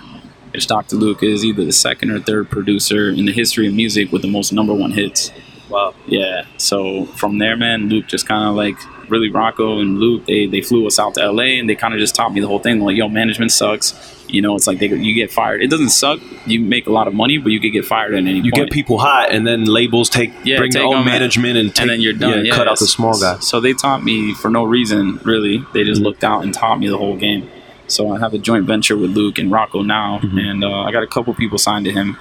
[0.51, 0.95] Which Dr.
[0.97, 4.28] Luke is either the second or third producer in the history of music with the
[4.30, 5.32] most number one hits.
[5.70, 5.93] Wow.
[6.07, 6.45] Yeah.
[6.57, 8.76] So from there, man, Luke just kind of like
[9.09, 10.26] really Rocco and Luke.
[10.26, 12.47] They they flew us out to LA and they kind of just taught me the
[12.47, 12.80] whole thing.
[12.82, 14.11] Like, yo, management sucks.
[14.28, 15.61] You know, it's like they you get fired.
[15.61, 16.20] It doesn't suck.
[16.47, 18.55] You make a lot of money, but you could get fired at any You point.
[18.55, 21.82] get people hot, and then labels take Yeah, bring their own them, management and, take,
[21.84, 22.43] and then you're done.
[22.45, 23.38] Yeah, cut out the small guy.
[23.39, 25.63] So they taught me for no reason, really.
[25.74, 26.05] They just Mhm.
[26.05, 27.47] looked out and taught me the whole game.
[27.88, 30.39] So I have a joint venture with Luke and Rocco now, Mhm.
[30.49, 32.18] and uh, I got a couple people signed to him.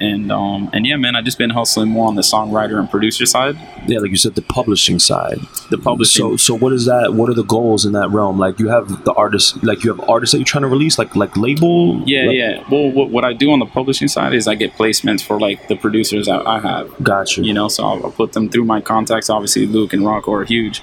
[0.00, 3.26] And um, and yeah, man, I just been hustling more on the songwriter and producer
[3.26, 3.56] side.
[3.86, 5.38] Yeah, like you said, the publishing side.
[5.70, 7.14] The publishing, So, so what is that?
[7.14, 8.36] What are the goals in that realm?
[8.38, 11.14] Like you have the artists, like you have artists that you're trying to release, like
[11.14, 12.02] like label.
[12.06, 12.64] yeah, like, yeah.
[12.70, 15.68] Well, what, what I do on the publishing side is I get placements for like
[15.68, 16.92] the producers that I have.
[17.02, 17.52] Got you.
[17.54, 20.82] know so I'll, I'll put them through my contacts obviously luke and rocco are huge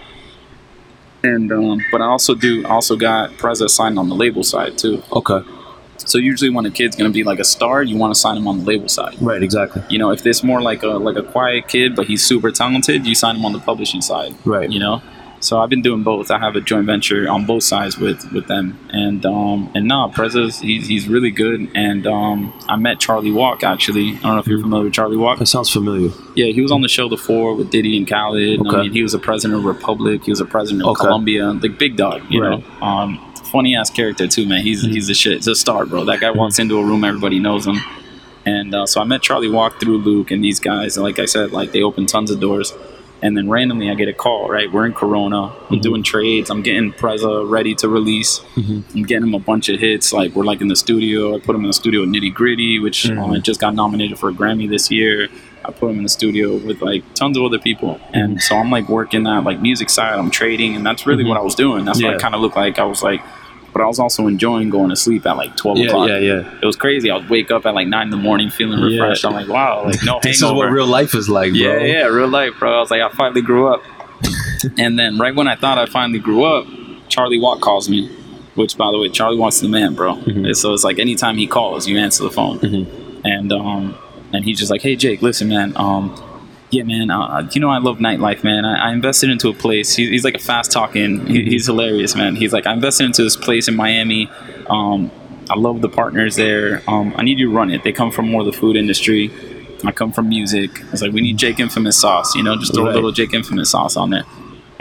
[1.23, 4.77] and um, but i also do I also got preza signed on the label side
[4.77, 5.41] too Okay.
[6.07, 8.37] So usually when a kid's going to be like a star you want to sign
[8.37, 9.41] him on the label side Right.
[9.43, 9.81] Exactly.
[9.89, 13.05] you know if there's more like a like a quiet kid but he's super talented
[13.05, 14.69] you sign him on the publishing side Right.
[14.71, 15.01] you know
[15.39, 18.45] so i've been doing both i have a joint venture on both sides with with
[18.47, 23.31] them and um and nah preza's he's, he's really good and um i met charlie
[23.31, 26.11] walk actually i don't know if you're familiar with charlie walk That sounds familiar.
[26.35, 28.59] yeah, he was on the show before with Diddy and Khaled.
[28.61, 28.69] Okay.
[28.77, 30.23] I mean, he was a president of Republic.
[30.25, 31.01] He was a president of Okay.
[31.07, 31.51] Columbia.
[31.51, 32.59] Like big dog, you Right.
[32.81, 32.85] know.
[32.87, 34.61] Um, funny ass character too, man.
[34.63, 34.91] He's Mhm.
[34.93, 35.35] he's a shit.
[35.37, 36.05] He's a star, bro.
[36.05, 37.77] That guy walks into a room, everybody knows him.
[38.45, 40.97] And uh, so I met Charlie Walk through Luke and these guys.
[40.97, 42.73] And like I said, like they opened tons of doors.
[43.23, 44.49] And then randomly, I get a call.
[44.49, 45.51] Right, we're in Corona.
[45.69, 45.81] I'm Mhm.
[45.81, 46.49] doing trades.
[46.49, 48.41] I'm getting Preza ready to release.
[48.55, 48.81] Mhm.
[48.95, 50.11] I'm getting him a bunch of hits.
[50.11, 51.35] Like we're like in the studio.
[51.35, 54.29] I put him in the studio with Nitti Gritti, which uh, just got nominated for
[54.29, 55.29] a Grammy this year.
[55.63, 58.71] I put him in the studio with like tons of other people, and so I'm
[58.71, 60.17] like working that like music side.
[60.17, 61.27] I'm trading, and that's really Mhm.
[61.29, 61.85] what I was doing.
[61.85, 62.15] That's what Yeah.
[62.15, 62.79] I kind of looked like.
[62.79, 63.21] I was like,
[63.73, 65.85] but I was also enjoying going to sleep at like 12 Yeah.
[65.87, 66.09] o'clock.
[66.09, 66.17] Yeah.
[66.19, 66.59] Yeah.
[66.61, 67.09] It was crazy.
[67.11, 69.01] I would wake up at like nine in the morning feeling Yeah.
[69.03, 69.25] refreshed.
[69.25, 71.59] I'm like, wow, like no This is what real life is like, bro.
[71.59, 72.75] Yeah, yeah, real life, bro.
[72.75, 73.83] I was like, I finally grew up.
[74.77, 76.65] and then right when I thought I finally grew up,
[77.09, 78.09] Charlie Walk calls me.
[78.55, 80.15] Which, by the way, Charlie Walk's the man, bro.
[80.15, 80.53] Mhm.
[80.57, 82.85] So it's like anytime he calls, you answer the phone, Mhm.
[83.23, 83.95] and um,
[84.33, 86.13] and he's just like, hey Jake, listen, man, um,
[86.71, 88.65] yeah, man, uh, you know I love nightlife, man.
[88.65, 89.93] I, I invested into a place.
[89.95, 91.25] He, he's like a fast talking.
[91.27, 91.47] He, Mhm.
[91.47, 92.35] he's hilarious, man.
[92.35, 94.29] He's like, I invested into this place in Miami.
[94.69, 95.11] Um,
[95.49, 96.81] I love the partners there.
[96.87, 97.83] Um, I need you to run it.
[97.83, 99.29] They come from more of the food industry.
[99.83, 100.69] I come from music.
[100.93, 102.35] It's like we need Jake Imphamous sauce.
[102.35, 102.91] You know, just throw Right.
[102.91, 104.23] a little Jake Imphamous sauce on there.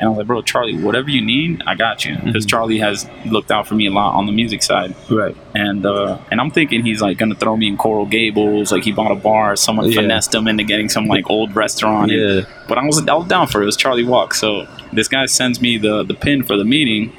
[0.01, 2.16] And I was like, bro, Charlie, whatever you need, I got you.
[2.24, 2.51] Because Mhm.
[2.51, 5.36] Charlie has looked out for me a lot on the music side Right.
[5.55, 8.92] and uh, and I'm thinking he's like gonna throw me in Coral Gables, like he
[8.92, 10.01] bought a bar, someone Yeah.
[10.01, 12.11] finessed him into getting some like old restaurant.
[12.11, 12.40] And- Yeah.
[12.66, 13.64] but I was I was down for it.
[13.64, 14.32] It was Charlie Walk.
[14.34, 17.12] So this guy sends me the the pin for the meeting,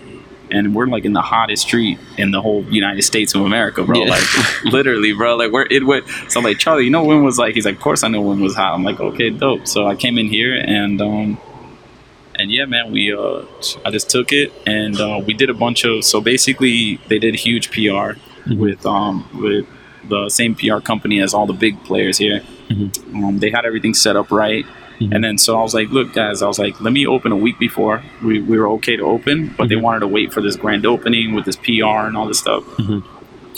[0.50, 4.00] and we're like in the hottest street in the whole United States of America, bro.
[4.04, 4.10] Yeah.
[4.10, 4.26] Like
[4.66, 5.36] literally, bro.
[5.38, 6.06] Like where it went.
[6.30, 7.54] So I'm like Charlie, you know when was like?
[7.54, 8.74] He's like, of course I know when was hot.
[8.74, 9.68] I'm like, okay, dope.
[9.68, 11.38] So I came in here and um.
[12.42, 13.44] And yeah, man, we uh,
[13.86, 16.04] I just took it and uh, we did a bunch of.
[16.04, 18.18] So basically, they did huge PR
[18.50, 18.58] Mhm.
[18.58, 19.66] with um with
[20.10, 22.42] the same PR company as all the big players here.
[22.70, 22.90] Mhm.
[23.24, 24.66] Um, they had everything set up right,
[25.00, 25.14] Mhm.
[25.14, 27.36] and then so I was like, look, guys, I was like, let me open a
[27.46, 29.82] week before we, we were okay to open, but they Mhm.
[29.88, 32.64] wanted to wait for this grand opening with this PR and all this stuff.
[32.80, 33.04] Mhm.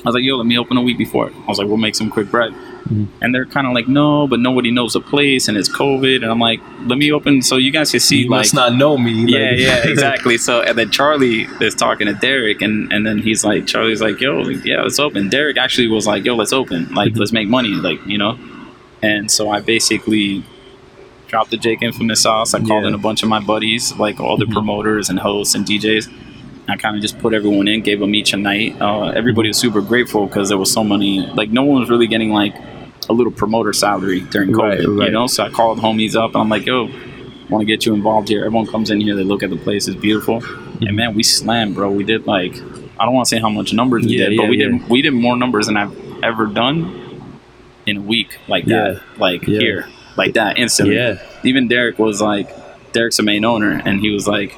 [0.04, 1.28] I was like, yo, let me open a week before.
[1.46, 2.52] I was like, we'll make some quick bread.
[2.90, 3.08] Mhm.
[3.22, 6.18] And they're kind of like, no, but nobody knows the place and it's COVID.
[6.22, 8.76] And I'm like, let me open so you guys can see You like must not
[8.76, 9.12] know me.
[9.32, 10.38] yeah, like- yeah, exactly.
[10.38, 14.20] So, and then Charlie is talking to Derek, and, and then he's like, Charlie's like,
[14.20, 15.30] yo, like, yeah, let's open.
[15.30, 16.94] Derek actually was like, yo, let's open.
[16.94, 17.20] Like, Mhm.
[17.20, 18.38] let's make money, like, you know?
[19.02, 20.44] And so I basically
[21.28, 22.54] dropped the Jake Imphamous sauce.
[22.54, 22.90] I called Yeah.
[22.90, 24.54] in a bunch of my buddies, like all the Mhm.
[24.54, 26.10] promoters and hosts and DJs.
[26.70, 28.76] I kind of just put everyone in, gave them each a night.
[28.80, 32.08] Uh, everybody was super grateful because there was so many, like, no one was really
[32.08, 32.54] getting like
[33.10, 35.28] a little promoter salary during COVID, Right, you know?
[35.28, 36.90] So I called homies up and I'm like, yo,
[37.50, 38.46] want to get you involved here.
[38.46, 40.38] Everyone comes in here, they look at the place, it's beautiful.
[40.38, 40.96] And mm-hmm.
[40.96, 41.92] man, we slammed, bro.
[41.92, 42.56] We did like
[43.00, 44.78] I don't want to say how much numbers we Yeah, did, but we yeah.
[44.78, 47.40] did we did more numbers than I've ever done
[47.86, 49.60] in a week like that, like Yeah.
[49.60, 50.96] here, like that instantly.
[50.96, 51.22] Yeah.
[51.44, 52.50] Even Derek was like,
[52.94, 54.56] Derek's the main owner, and he was like,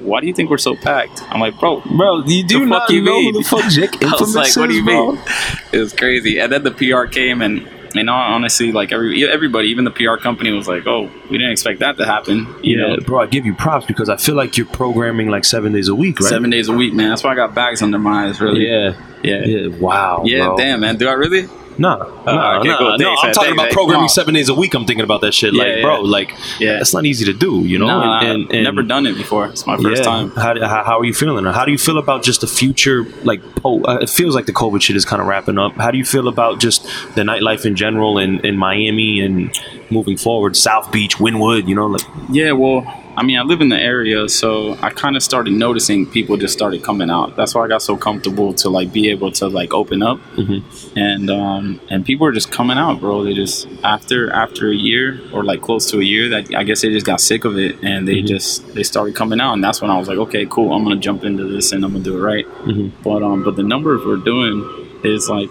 [0.00, 3.02] "Why do you think we're so packed?" I'm like, "Bro, Bro, you do not you
[3.02, 3.34] know mean?
[3.34, 5.12] who the fuck Jake I was like, what do you bro?
[5.12, 5.22] mean?
[5.72, 6.38] It was crazy.
[6.40, 10.52] And then the PR came and and honestly, like every everybody, even the PR company
[10.52, 13.44] was like, "Oh, we didn't expect that to happen." You Yeah, know, bro, I give
[13.46, 16.28] you props because I feel like you're programming like seven days a week, right?
[16.28, 17.08] seven days a week, man.
[17.08, 18.40] That's why I got bags under my eyes.
[18.40, 18.94] Really, Yeah.
[19.24, 19.76] yeah, Yeah.
[19.78, 20.22] Wow.
[20.24, 20.56] Yeah, bro.
[20.56, 20.96] damn, man.
[20.98, 21.48] Do I really?
[21.80, 23.16] No, no, no, no.
[23.22, 24.74] I'm talking about programming seven days a week.
[24.74, 25.54] I'm thinking about that shit.
[25.54, 26.74] Like, bro, like, Yeah.
[26.74, 27.86] that's not easy to do, you know?
[27.86, 29.46] No, and, and, and never done it before.
[29.46, 30.10] It's my first yeah.
[30.10, 30.30] time.
[30.32, 31.42] How, how, how are you feeling?
[31.46, 33.04] How do you feel about just the future?
[33.24, 35.72] Like, oh, uh, it feels like the COVID shit is kind of wrapping up.
[35.76, 39.50] How do you feel about just the nightlife in general in, in Miami and
[39.90, 40.58] moving forward?
[40.58, 44.28] South Beach, Wynwood, you know, like, Yeah, well, I mean, I live in the area,
[44.28, 47.36] so I kind of started noticing people just started coming out.
[47.36, 50.62] That's why I got so comfortable to like be able to like open up, Mhm.
[50.96, 53.24] and um, and people are just coming out, bro.
[53.24, 56.80] They just after after a year or like close to a year, that I guess
[56.82, 58.26] they just got sick of it, and they Mhm.
[58.28, 60.96] just they started coming out, and that's when I was like, okay, cool, I'm gonna
[60.96, 62.46] jump into this and I'm gonna do it right.
[62.64, 62.92] Mhm.
[63.02, 64.64] But um, but the numbers we're doing
[65.04, 65.50] is like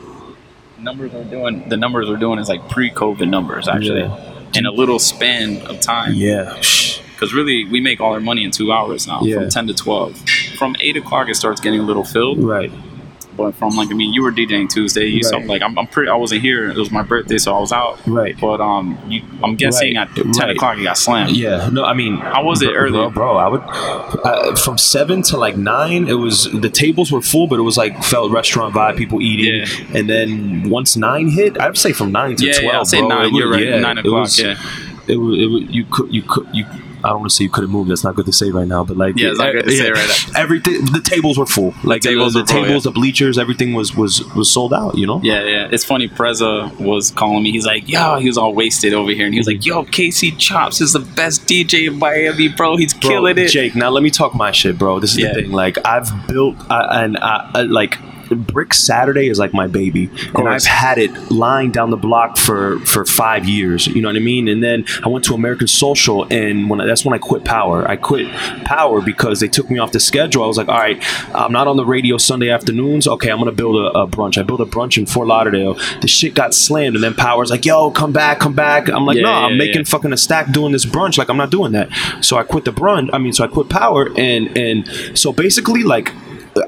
[0.80, 1.68] numbers we're doing.
[1.68, 4.02] The numbers we're doing is like pre-COVID numbers actually.
[4.02, 4.18] Yeah.
[4.56, 6.56] In a little span of time yeah.
[7.20, 9.36] Because really we make all our money in two hours now Yeah.
[9.42, 10.18] from 10 to 12
[10.58, 12.72] from 8 o'clock it starts getting a little filled Right.
[13.36, 16.10] but from like i mean you were djing tuesday you saw like I'm, I'm pretty
[16.10, 18.36] i wasn't here it was my birthday so i was out Right.
[18.40, 20.10] but um you, i'm guessing Right.
[20.10, 20.56] at 10 Right.
[20.56, 23.10] o'clock it got slammed Yeah, no, I mean, How was it bro, earlier?
[23.10, 23.10] bro?
[23.12, 23.62] bro, I would
[24.26, 26.08] uh, from seven to like nine.
[26.08, 29.56] It was the tables were full, but it was like felt restaurant vibe, people eating.
[29.66, 29.98] Yeah.
[29.98, 32.74] And then once nine hit, I'd say from nine to yeah, twelve.
[32.74, 33.26] yeah, I'll say bro, nine.
[33.28, 33.64] it You're right.
[33.64, 34.22] yeah, nine it o'clock.
[34.22, 34.56] was- yeah,
[35.08, 36.66] It was, it was, you could you could you.
[37.04, 37.88] I don't want to say you couldn't move.
[37.88, 38.84] That's not good to say right now.
[38.84, 40.34] But like, Yeah, it's not good to say right now.
[40.40, 41.74] Everything, the tables were full.
[41.84, 44.98] Like the tables the, full, tables, the bleachers, everything was was was sold out.
[44.98, 45.22] You know.
[45.24, 45.70] yeah, yeah.
[45.72, 46.08] It's funny.
[46.08, 47.52] Preza was calling me.
[47.52, 50.32] He's like, "Yo," he was all wasted over here, and he was like, "Yo, Casey
[50.32, 52.76] Chops is the best DJ in Miami, bro.
[52.78, 55.00] He's Bro, killing it." Jake, now let me talk my shit, bro.
[55.00, 55.34] This is Yeah.
[55.34, 55.52] the thing.
[55.52, 57.98] Like, I've built, I, and I, I, like,
[58.30, 60.50] Brick Saturday is like my baby, and.
[60.50, 63.88] I've had it lying down the block for for five years.
[63.88, 64.48] You know what I mean?
[64.48, 67.88] And then I went to American Social, and when I, that's when I quit Power.
[67.88, 68.28] I quit
[68.66, 70.44] Power because they took me off the schedule.
[70.44, 71.02] I was like, all right,
[71.36, 73.08] I'm not on the radio Sunday afternoons.
[73.08, 74.38] Okay, I'm gonna build a, a brunch.
[74.38, 75.76] I built a brunch in Fort Lauderdale.
[76.02, 78.90] The shit got slammed, and then Power's like, yo, come back, come back.
[78.90, 79.84] I'm like, Yeah, no, yeah, I'm making yeah.
[79.90, 81.18] fucking a stack doing this brunch.
[81.18, 81.90] Like I'm not doing that.
[82.22, 83.10] So I quit the brunch.
[83.14, 86.14] I mean, so I quit power, and and so basically like.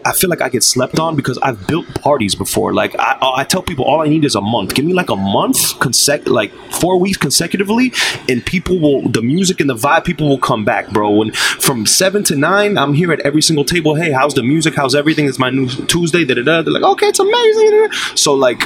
[0.05, 2.73] I feel like I get slept on because I've built parties before.
[2.73, 4.73] Like I, uh, I tell people, all I need is a month.
[4.75, 7.91] Give me like a month, consec- like four weeks consecutively,
[8.29, 9.09] and people will.
[9.09, 11.21] The music and the vibe, people will come back, bro.
[11.21, 13.95] And from seven to nine, I'm here at every single table.
[13.95, 14.75] Hey, how's the music?
[14.75, 15.25] How's everything?
[15.27, 16.23] It's my new Tuesday.
[16.25, 16.61] Da da da.
[16.61, 17.89] They're like, okay, it's amazing.
[18.15, 18.63] So like,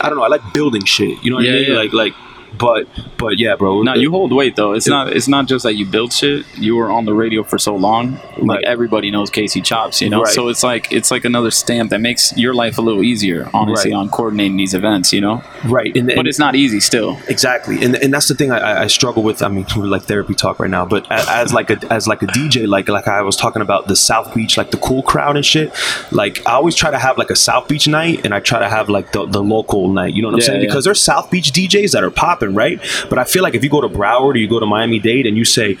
[0.00, 0.24] I don't know.
[0.24, 1.22] I like building shit.
[1.22, 1.70] You know what Yeah, I mean?
[1.70, 1.76] yeah.
[1.76, 2.14] Like like,
[2.58, 2.86] but
[3.18, 3.82] but yeah, bro.
[3.82, 4.72] No, you hold weight though.
[4.72, 5.12] It's It- not.
[5.12, 6.44] It's not just that you build shit.
[6.56, 8.18] You were on the radio for so long.
[8.38, 8.64] Like Right.
[8.64, 10.22] everybody knows Casey Chops, you know.
[10.22, 10.32] Right.
[10.32, 13.92] So it's like it's like another stamp that makes your life a little easier, honestly,
[13.92, 13.98] Right.
[13.98, 15.42] on coordinating these events, you know.
[15.66, 15.94] right.
[15.96, 17.18] And, But and- it's not easy still.
[17.28, 19.42] Exactly, and and that's the thing I- I, struggle with.
[19.42, 22.22] I mean, we're like therapy talk right now, but a- as like a as like
[22.22, 25.36] a DJ, like like I was talking about the South Beach, like the cool crowd
[25.36, 25.72] and shit.
[26.10, 28.68] Like I always try to have like a South Beach night, and I try to
[28.68, 30.14] have like the, the local night.
[30.14, 30.60] You know what I'm Yeah, saying?
[30.62, 30.66] yeah.
[30.68, 32.80] Because there's South Beach DJs that are popping, right?
[33.08, 35.26] But I feel like if you go to Broward or you go to Miami Dade
[35.26, 35.78] and you say.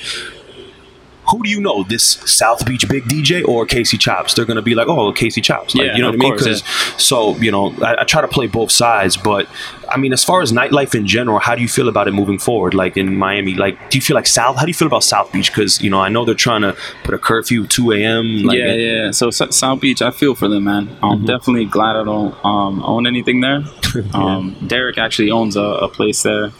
[1.30, 1.82] Who do you know?
[1.84, 4.34] This South Beach big DJ or Casey Chops?
[4.34, 5.74] They're gonna be like, oh, Casey Chops.
[5.74, 6.32] Like, Yeah, you know what I mean?
[6.38, 9.46] course, 'Cause so you know I, I try to play both sides but
[9.88, 12.38] i mean as far as nightlife in general how do you feel about it moving
[12.38, 15.02] forward like in miami like do you feel like south how do you feel about
[15.04, 18.42] south beach because you know i know they're trying to put a curfew 2 a.m
[18.42, 19.10] like yeah, yeah.
[19.12, 20.88] So S- South Beach, I feel for them, man.
[21.02, 21.26] I'm Mhm.
[21.26, 23.64] definitely glad I don't um, own anything there.
[24.14, 26.50] Um, Derek actually owns a, a place there.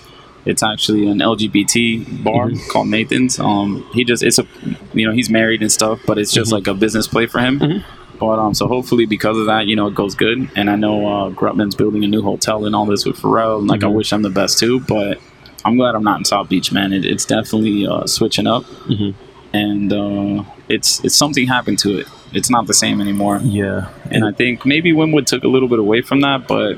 [0.45, 2.70] It's actually an LGBT bar Mm-hmm.
[2.70, 3.39] called Nathan's.
[3.39, 4.47] Um, he just it's a
[4.95, 6.55] you know he's married and stuff, but it's just Mhm.
[6.55, 7.59] like a business play for him.
[7.61, 7.84] Mhm.
[8.18, 10.49] But um, so hopefully because of that, you know, it goes good.
[10.57, 13.59] And I know uh, Grutman's building a new hotel and all this with Pharrell.
[13.59, 13.95] And like I Mhm.
[13.95, 15.18] wish I'm the best too, but
[15.64, 16.93] I'm glad I'm not in South Beach, man.
[16.93, 19.14] It, it's definitely uh, switching up, Mhm.
[19.53, 22.07] and uh, it's it's something happened to it.
[22.32, 23.41] It's not the same anymore.
[23.43, 26.76] yeah And I think maybe Wynwood took a little bit away from that, but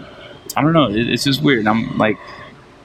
[0.57, 0.89] I don't know.
[0.91, 1.67] It, it's just weird.
[1.67, 2.17] I'm like,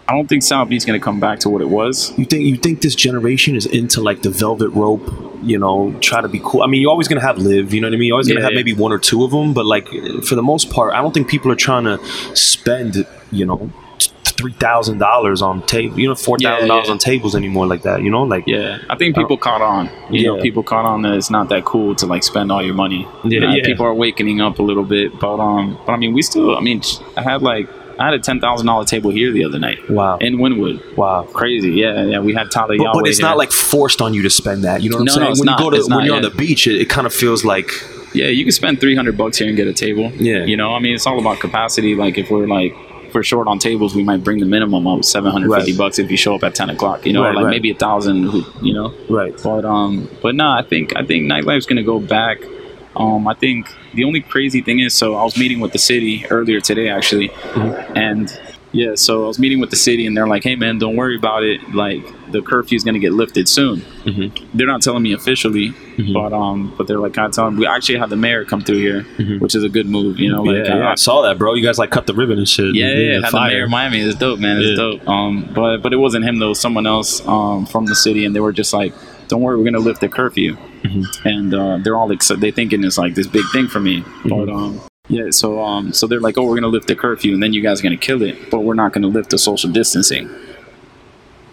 [0.08, 2.18] I don't think South Beach's gonna come back to what it was.
[2.18, 5.02] you think you think this generation is into like the velvet rope
[5.44, 7.88] you know try to be cool i mean you're always gonna have live you know
[7.88, 8.58] what i mean you're always gonna Yeah, have yeah.
[8.64, 9.88] maybe one or two of them but like
[10.28, 12.00] for the most part i don't think people are trying to
[12.36, 13.70] spend you know
[14.24, 16.92] three thousand dollars on table you know four thousand dollars yeah.
[16.94, 19.90] on tables anymore like that you know like Yeah, I think people caught on.
[20.10, 22.74] You know, people caught on that it's not that cool to like spend all your
[22.74, 23.08] money.
[23.24, 23.64] Yeah, Uh, yeah.
[23.64, 26.58] People are wakening up a little bit, but um, but I mean, we still.
[26.58, 26.82] I mean,
[27.16, 27.70] I had like
[28.00, 29.90] I had a ten thousand dollar table here the other night.
[29.90, 30.18] Wow.
[30.18, 30.96] In Wynwood.
[30.98, 31.24] Wow.
[31.34, 31.72] Crazy.
[31.72, 32.20] Yeah, yeah.
[32.20, 33.28] We had Tyler But, but it's here.
[33.28, 34.82] not like forced on you to spend that.
[34.82, 35.32] You know what No, I'm no, saying?
[35.32, 35.60] it's when not.
[35.60, 37.72] you go to when not, you're on the beach, it, it kind of feels like
[38.14, 40.12] Yeah, you can spend three hundred bucks here and get a table.
[40.14, 40.44] Yeah.
[40.46, 41.96] You know, I mean, it's all about capacity.
[41.96, 42.74] Like if we're like
[43.08, 45.78] if we're short on tables, we might bring the minimum up seven hundred fifty Right.
[45.78, 47.06] bucks if you show up at ten o'clock.
[47.06, 47.52] You know, Right, like right.
[47.52, 48.26] maybe a thousand.
[48.62, 48.94] You know.
[49.10, 49.34] right.
[49.44, 52.40] But um, but no, I think I think nightlife's gonna go back.
[52.96, 56.26] Um, I think the only crazy thing is, so I was meeting with the city
[56.30, 57.98] earlier today, actually, Mm-hmm.
[57.98, 58.40] and
[58.72, 61.16] yeah, so I was meeting with the city, and they're like, "Hey, man, don't worry
[61.16, 61.62] about it.
[61.74, 64.38] Like the curfew is gonna get lifted soon." Mhm.
[64.54, 66.12] They're not telling me officially, Mm-hmm.
[66.12, 67.56] but um, but they're like kind of telling.
[67.56, 69.04] We actually had the mayor come through here,
[69.40, 70.44] which is a good move, you know.
[70.44, 70.72] Like, Mm-hmm.
[70.74, 71.54] yeah, yeah, uh, I saw that, bro.
[71.54, 72.76] You guys like cut the ribbon and shit.
[72.76, 74.02] yeah, yeah, had the mayor of Miami.
[74.02, 74.58] It's dope, man.
[74.58, 74.76] It's Yeah.
[74.76, 75.08] dope.
[75.08, 76.54] Um, but but it wasn't him though.
[76.54, 78.94] Someone else um, from the city, and they were just like,
[79.30, 81.28] "Don't worry, we're gonna lift the curfew." Mm-hmm.
[81.28, 82.42] And uh, they're all excited.
[82.42, 84.02] They thinking it's like this big thing for me.
[84.02, 84.30] Mm-hmm.
[84.30, 87.42] But um, yeah, so um, so they're like, "Oh, we're gonna lift the curfew, and
[87.44, 90.30] then you guys are gonna kill it, but we're not gonna lift the social distancing."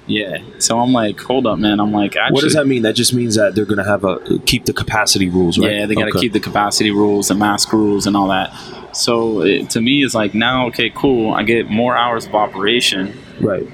[0.07, 0.39] Yeah.
[0.59, 1.78] So I'm like, hold up, man.
[1.78, 2.83] I'm like, actually, What does that mean?
[2.83, 5.70] That just means that they're gonna have a keep the capacity rules, right?
[5.72, 6.20] Yeah, they got to Okay.
[6.20, 8.53] keep the capacity rules, the mask rules, and all that.
[8.97, 11.33] So it, to me, it's like now, okay, cool.
[11.33, 13.66] I get more hours of operation right,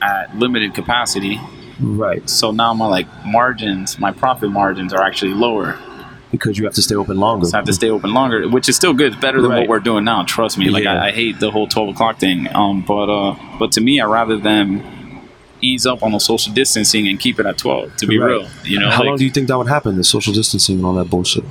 [0.00, 1.40] at limited capacity.
[1.80, 2.28] Right.
[2.28, 5.78] So now my like margins, my profit margins are actually lower.
[6.30, 7.46] Because you have to stay open longer.
[7.46, 9.14] So I have to stay open longer, which is still good.
[9.14, 9.58] It's better than Right.
[9.60, 10.22] what we're doing now.
[10.22, 10.70] Trust me.
[10.70, 11.02] Like Yeah.
[11.02, 12.46] I, I hate the whole twelve o'clock thing.
[12.54, 14.80] Um, but uh, but to me, I rather them
[15.60, 17.96] ease up on the social distancing and keep it at twelve.
[17.96, 18.28] To be Right.
[18.28, 18.90] real, you know.
[18.90, 19.96] How like- long do you think that would happen?
[19.96, 21.44] The social distancing and all that bullshit.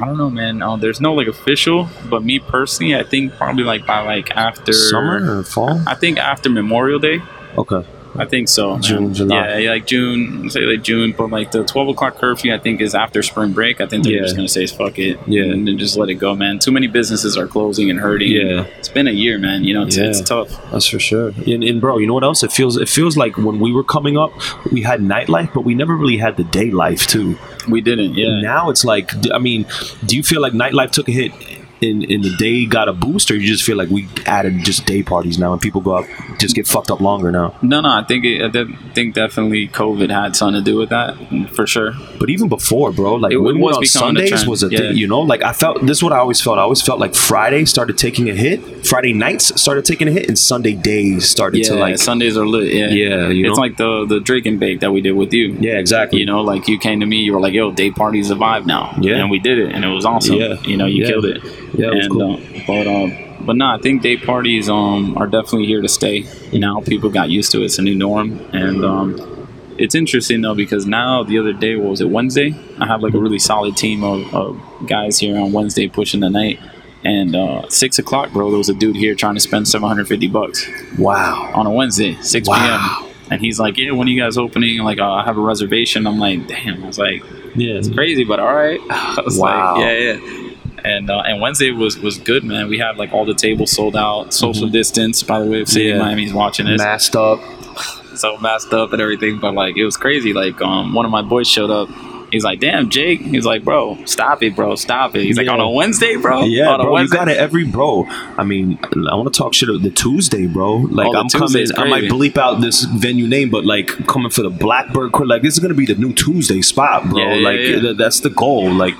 [0.00, 0.62] I don't know, man.
[0.62, 4.72] Uh, there's no like official, but me personally, I think probably like by like after
[4.72, 5.80] Summer or fall?
[5.86, 7.22] I think after Memorial Day.
[7.56, 7.84] Okay.
[8.16, 8.78] I think so.
[8.78, 9.36] June, July.
[9.48, 12.80] Yeah, yeah, like June, say like June, but like the twelve o'clock curfew, I think
[12.80, 13.80] is after spring break.
[13.80, 14.22] I think they're Yeah.
[14.22, 15.44] just gonna say fuck it, Yeah.
[15.44, 16.58] and then just let it go, man.
[16.58, 18.32] Too many businesses are closing and hurting.
[18.32, 18.64] Yeah.
[18.78, 19.64] it's been a year, man.
[19.64, 20.48] You know, it's, it's tough.
[20.70, 21.32] That's for sure.
[21.46, 22.42] And, and bro, you know what else?
[22.42, 24.32] It feels it feels like when we were coming up,
[24.72, 27.38] we had nightlife, but we never really had the day life too.
[27.68, 28.40] We didn't, yeah.
[28.40, 29.66] Now it's like, I mean,
[30.06, 31.32] do you feel like nightlife took a hit?
[31.80, 34.84] In, in the day got a boost, or you just feel like we added just
[34.84, 36.06] day parties now, and people go out
[36.40, 37.54] just get fucked up longer now.
[37.62, 40.88] no, no, I think it, I de- think definitely COVID had something to do with
[40.88, 41.16] that
[41.54, 41.92] for sure.
[42.18, 44.78] But even before, bro, like It when was on becoming a Sundays was a yeah.
[44.78, 45.20] thing, you know.
[45.20, 46.58] Like I felt this is what I always felt.
[46.58, 50.26] I always felt like Friday started taking a hit, Friday nights started taking a hit,
[50.26, 52.72] and Sunday days started Yeah, to like Sundays are lit.
[52.74, 53.62] Yeah, Yeah, you it's know?
[53.62, 55.56] like the the Drake and Bake that we did with you.
[55.60, 56.18] yeah, exactly.
[56.18, 58.66] You know, like you came to me, you were like, "Yo, day parties a vibe
[58.66, 59.16] now." Yeah.
[59.18, 60.36] and we did it, and it was awesome.
[60.36, 60.60] Yeah.
[60.62, 61.08] you know, you Yeah.
[61.10, 61.40] killed it.
[61.74, 62.34] Yeah, and, cool.
[62.34, 63.08] uh, but uh,
[63.40, 66.24] but no, I think day parties um are definitely here to stay.
[66.52, 69.48] Now people got used to it; it's a new norm, and um,
[69.78, 72.54] it's interesting though because now the other day, what was it Wednesday?
[72.78, 76.30] I have like a really solid team of, of guys here on Wednesday pushing the
[76.30, 76.58] night.
[77.04, 80.08] And uh, six o'clock, bro, there was a dude here trying to spend seven hundred
[80.08, 80.66] fifty bucks
[80.98, 81.52] wow.
[81.54, 82.56] on a Wednesday, 6 Wow.
[82.98, 83.12] p.m.
[83.30, 84.78] And he's like, Yeah, when are you guys opening?
[84.80, 86.08] Like, uh, I have a reservation.
[86.08, 86.82] I'm like, Damn.
[86.82, 87.22] I was like,
[87.54, 88.80] Yeah, It's crazy, but all right.
[88.90, 89.74] I was Wow.
[89.76, 90.47] like, Yeah, yeah.
[90.84, 92.68] And uh, and Wednesday was was good, man.
[92.68, 95.22] We had like all the tables sold out, social distance.
[95.22, 96.00] By the way, if City of Mm-hmm.
[96.00, 96.06] Yeah.
[96.06, 97.40] Miami's watching this, masked up.
[98.16, 99.38] so masked up and everything.
[99.38, 100.32] But like, it was crazy.
[100.32, 101.88] Like, um, one of my boys showed up.
[102.30, 105.60] He's like, "Damn, Jake." He's like, "Bro, stop it, bro, stop it." He's like, "On
[105.60, 108.06] a Wednesday, bro." Yeah, on bro, you got it every bro.
[108.36, 108.78] I mean,
[109.10, 110.76] I want to talk shit the Tuesday, bro.
[110.76, 114.30] Like Oh, I'm coming, Tuesday's I might bleep out this venue name, but like coming
[114.30, 115.12] for the Blackbird.
[115.26, 117.18] Like this is gonna be the new Tuesday spot, bro.
[117.18, 117.80] Yeah, yeah, like yeah.
[117.80, 118.70] th- that's the goal.
[118.70, 118.94] Like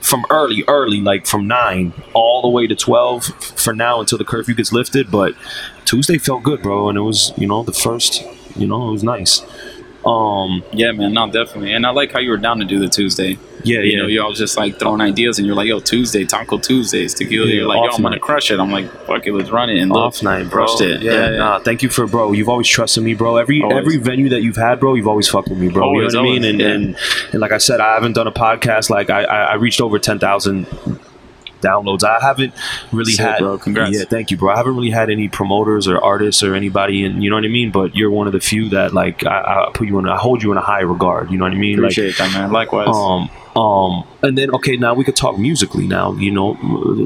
[0.00, 4.24] from early, early, like from nine all the way to twelve for now until the
[4.24, 5.10] curfew gets lifted.
[5.10, 5.34] But
[5.84, 8.24] Tuesday felt good, bro, and it was you know the first.
[8.56, 9.44] You know, it was nice.
[10.06, 11.72] Um, Yeah, man, no, definitely.
[11.72, 13.38] And I like how you were down to do the Tuesday.
[13.62, 13.98] yeah, You yeah.
[14.02, 17.46] know, you're all just like throwing ideas, and you're like, "Yo, Tuesday, Taco Tuesdays, tequila."
[17.46, 19.78] Yeah, you're like, "Yo, I'm gonna crush it." I'm like, "Fuck it, let's run it."
[19.78, 20.66] And look, off night, bro.
[20.66, 21.00] crushed it.
[21.00, 21.58] Yeah, nah.
[21.60, 22.32] Thank you for, bro.
[22.32, 23.36] You've always trusted me, bro.
[23.36, 23.78] Every Always.
[23.78, 25.84] every venue that you've had, bro, you've always fucked with me, bro.
[25.84, 26.44] Always, you know what I mean?
[26.44, 26.66] And, yeah.
[26.68, 26.96] and
[27.32, 28.90] and like I said, I haven't done a podcast.
[28.90, 30.66] Like I I, I reached over ten thousand
[31.64, 32.04] downloads.
[32.04, 32.52] I haven't
[32.92, 33.38] really Sick, had.
[33.38, 33.58] bro.
[33.58, 33.96] Congrats.
[33.96, 34.52] Yeah, thank you, bro.
[34.52, 37.48] I haven't really had any promoters or artists or anybody, and you know what I
[37.48, 37.70] mean.
[37.70, 40.08] But you're one of the few that like I, I put you in.
[40.08, 41.30] I hold you in a high regard.
[41.30, 41.78] You know what I mean?
[41.78, 42.52] Like Appreciate that, man.
[42.52, 42.88] Likewise.
[42.88, 45.86] um, um, and then okay, now we could talk musically.
[45.86, 46.54] Now you know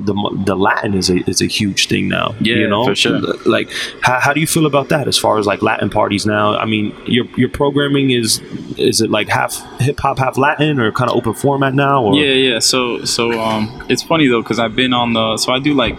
[0.00, 0.14] the
[0.46, 2.34] the Latin is a is a huge thing now.
[2.40, 3.20] Yeah, you know, for sure.
[3.44, 3.70] Like,
[4.02, 6.56] how, how do you feel about that as far as like Latin parties now?
[6.56, 8.40] I mean, your your programming is
[8.78, 12.04] is it like half hip hop, half Latin, or kind of open format now?
[12.04, 12.14] Or?
[12.14, 12.58] yeah, yeah.
[12.60, 15.98] So, so um, it's funny though because I've been on the so I do like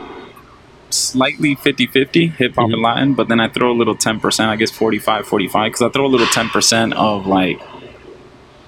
[0.91, 2.73] slightly 50-50 hip hop Mhm.
[2.73, 4.49] and Latin, but then I throw a little ten percent.
[4.49, 7.59] I guess 45 45 because I throw a little ten percent of like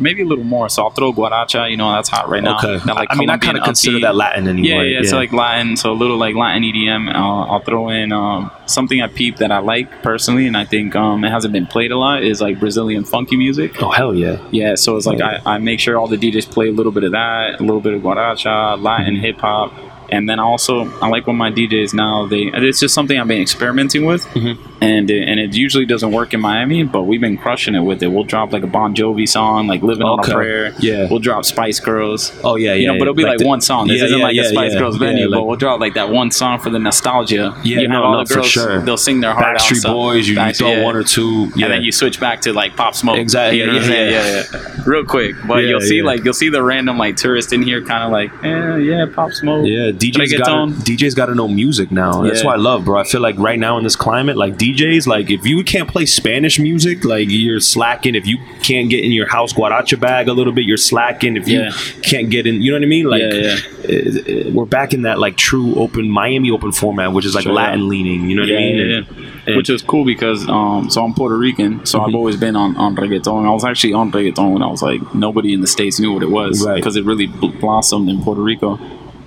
[0.02, 0.68] maybe a little more.
[0.70, 1.70] So I'll throw guaracha.
[1.72, 2.58] You know, that's hot right now.
[2.58, 2.80] Okay.
[2.92, 4.66] Like, I mean, I kind of consider that Latin anymore.
[4.68, 4.92] Yeah, anyway.
[4.94, 7.14] yeah, it's like Latin, so a little like Latin EDM.
[7.14, 10.96] Uh, I'll throw in um, something I peep that I like personally, and I think
[10.96, 13.82] um, it hasn't been played a lot is like Brazilian funky music.
[13.82, 14.46] oh hell yeah.
[14.52, 17.04] Yeah, so it's like I, I make sure all the DJs play a little bit
[17.04, 19.24] of that, a little bit of guaracha, Latin Mm-hmm.
[19.24, 19.74] hip hop,
[20.10, 23.42] and then also I like when my DJs now they it's just something I've been
[23.42, 24.71] experimenting with, Mm-hmm.
[24.82, 28.02] And it, and it usually doesn't work in Miami, but we've been crushing it with
[28.04, 28.08] it.
[28.08, 30.32] We'll drop like a Bon Jovi song, like "Living on Okay.
[30.32, 31.08] a Prayer." Yeah.
[31.10, 32.32] we'll drop Spice Girls.
[32.44, 32.76] Oh yeah, yeah.
[32.76, 33.88] You know, but it'll be like, the- one song.
[33.88, 35.56] This Yeah, isn't yeah, like yeah, a Spice yeah, Girls yeah, venue, like- but we'll
[35.58, 37.56] drop like that one song for the nostalgia.
[37.64, 38.82] Yeah, you no, have all no, the for girls, sure.
[38.82, 39.62] they'll sing their heart out.
[39.62, 39.84] Backstreet.
[39.86, 40.84] Boys, you, you throw yeah.
[40.84, 41.52] one or two.
[41.56, 41.66] Yeah.
[41.66, 43.18] And then you switch back to like pop smoke.
[43.18, 44.10] Exactly, You know yeah, yeah.
[44.10, 44.84] yeah, yeah.
[44.86, 45.36] Real quick.
[45.48, 46.04] But Yeah, you'll see yeah.
[46.04, 49.66] like you'll see the random like tourist in here kinda like, eh, yeah, pop smoke.
[49.68, 50.70] Yeah, DJs got.
[50.70, 52.24] DJs got to know music now.
[52.24, 52.48] That's Yeah.
[52.48, 53.00] what I love, bro.
[53.00, 56.06] I feel like right now in this climate, like DJs, like if you can't play
[56.06, 58.16] Spanish music, like you're slacking.
[58.16, 61.38] If you can't get in your house guaracha bag a little bit, you're slacking.
[61.38, 61.72] If you Yeah.
[62.04, 63.06] can't get in, you know what I mean?
[63.06, 63.58] Like Yeah, yeah.
[63.90, 67.44] uh, uh, we're back in that like true open Miami open format, which is like
[67.44, 67.54] Sure.
[67.54, 68.30] Latin leaning.
[68.30, 68.80] You know what I mean?
[68.80, 69.08] And-
[69.42, 69.58] Mm-hmm.
[69.58, 72.96] Which is cool because um, so I'm Puerto Rican, so I've always been on, on
[72.96, 73.44] reggaeton.
[73.44, 76.22] I was actually on reggaeton when I was like nobody in the states knew what
[76.22, 76.76] it was Right.
[76.76, 78.80] because it really bl- blossomed in Puerto Rico.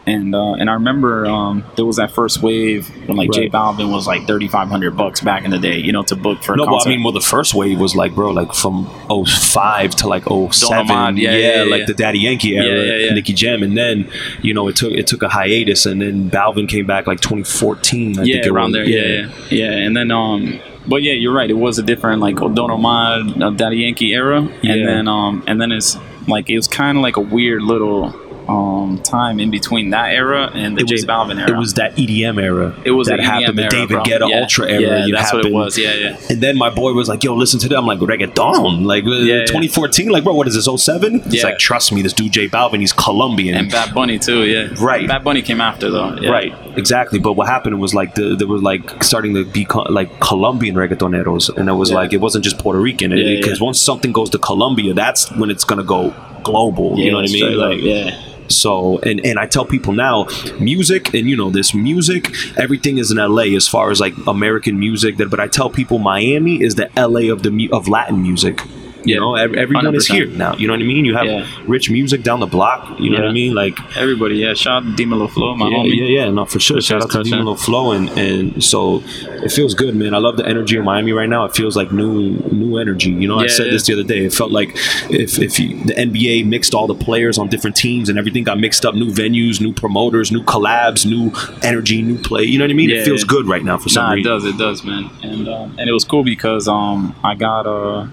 [0.06, 3.52] And uh, and I remember um, there was that first wave when like J Right.
[3.52, 6.42] Balvin was like thirty five hundred bucks back in the day, you know, to book
[6.42, 6.86] for a no, but.
[6.86, 10.90] I mean, well, the first wave was like, bro, like from 05 to like 07.
[10.90, 11.86] Ahmad, yeah, yeah, yeah, like yeah.
[11.86, 13.14] the Daddy Yankee era.
[13.14, 13.62] Nicky Jam.
[13.62, 14.10] And then,
[14.42, 18.18] you know, it took it took a hiatus, and then Balvin came back like 2014.
[18.18, 18.84] I yeah, think around there.
[18.84, 19.30] Yeah.
[19.50, 21.50] yeah, yeah, And then, um, but yeah, you're right.
[21.50, 25.60] It was a different like Don Omar, uh, Daddy Yankee era, and then, um, and
[25.60, 25.96] then it's
[26.28, 28.10] like it was kind of like a weird little
[28.48, 31.50] um time in between that era and the It J was, Balvin era.
[31.50, 32.74] it was that EDM era.
[32.84, 33.58] It was that the happened.
[33.58, 34.02] The David bro.
[34.02, 34.40] Guetta yeah.
[34.40, 35.06] Ultra era.
[35.06, 35.78] Yeah, that's what it was.
[35.78, 36.16] Yeah, yeah.
[36.28, 39.46] And then my boy was like, "Yo, listen to that." I'm like, "Reggaeton, like yeah.
[39.46, 40.66] 2014, like, bro, what is this?
[40.68, 41.44] 07?" He's Yeah.
[41.44, 44.44] like, "Trust me, this dude J Balvin, he's Colombian." And Bad Bunny too.
[44.44, 45.08] Yeah, Right.
[45.08, 46.16] Bad Bunny came after though.
[46.20, 46.30] Yeah.
[46.30, 47.18] Right, exactly.
[47.18, 50.74] But what happened was like the, there was like starting to be co- like Colombian
[50.74, 53.10] reggaetoneros, and it was like it wasn't just Puerto Rican.
[53.12, 56.98] Because once something goes to Colombia, that's when it's gonna go global.
[56.98, 57.56] you know what I mean?
[57.56, 58.20] Like, yeah.
[58.48, 60.26] So, and and I tell people now,
[60.58, 64.78] music, and you know this music, everything is in LA as far as like American
[64.78, 65.16] music.
[65.16, 68.60] That, but I tell people Miami is the LA of the of Latin music.
[69.04, 69.20] You Yeah.
[69.20, 70.54] know, ev- everyone is here now.
[70.56, 71.04] You know what I mean?
[71.04, 71.46] You have Yeah.
[71.66, 72.98] rich music down the block.
[72.98, 73.54] You know what I mean?
[73.54, 74.54] Like Everybody, yeah.
[74.54, 75.96] Shout out to Dimelo Flow, my yeah, homie.
[75.96, 76.80] yeah, yeah, no, for sure.
[76.80, 77.18] Shout out to.
[77.18, 79.02] Dimelo Flow, and and so
[79.42, 80.14] it feels good, man.
[80.14, 81.44] I love the energy of Miami right now.
[81.44, 83.10] It feels like new new energy.
[83.10, 83.72] You know, I said yeah.
[83.72, 84.24] this the other day.
[84.24, 84.70] It felt like
[85.10, 88.58] if if you, the NBA mixed all the players on different teams and everything got
[88.58, 91.32] mixed up, new venues, new promoters, new collabs, new
[91.62, 92.42] energy, new play.
[92.44, 92.90] You know what I mean?
[92.90, 93.26] Yeah, it feels yeah.
[93.28, 95.10] good right now for some Nah, it does, it does, man.
[95.22, 98.06] And um, and it was cool because um I got uh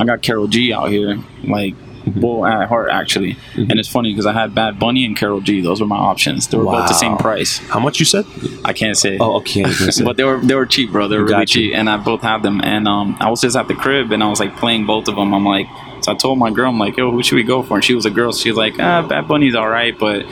[0.00, 1.74] I got Karol G out here, like
[2.04, 2.20] Mm-hmm.
[2.20, 3.34] well at heart actually.
[3.56, 5.62] And it's funny because I had Bad Bunny and Karol G.
[5.62, 6.46] Those were my options.
[6.48, 7.56] They were both the same price.
[7.56, 8.26] How much you said?
[8.62, 9.16] I can't say.
[9.18, 9.64] Oh, okay.
[9.64, 10.04] I was gonna say.
[10.04, 11.08] but they were they were cheap, bro.
[11.08, 11.46] They were really you.
[11.46, 12.60] cheap, and I both had them.
[12.62, 15.16] And um, I was just at the crib, and I was like playing both of
[15.16, 15.32] them.
[15.32, 15.66] I'm like,
[16.02, 17.76] so I told my girl, I'm like, yo, who should we go for?
[17.76, 18.32] And she was a girl.
[18.32, 20.26] So she was like, ah, Bad Bunny's all right, but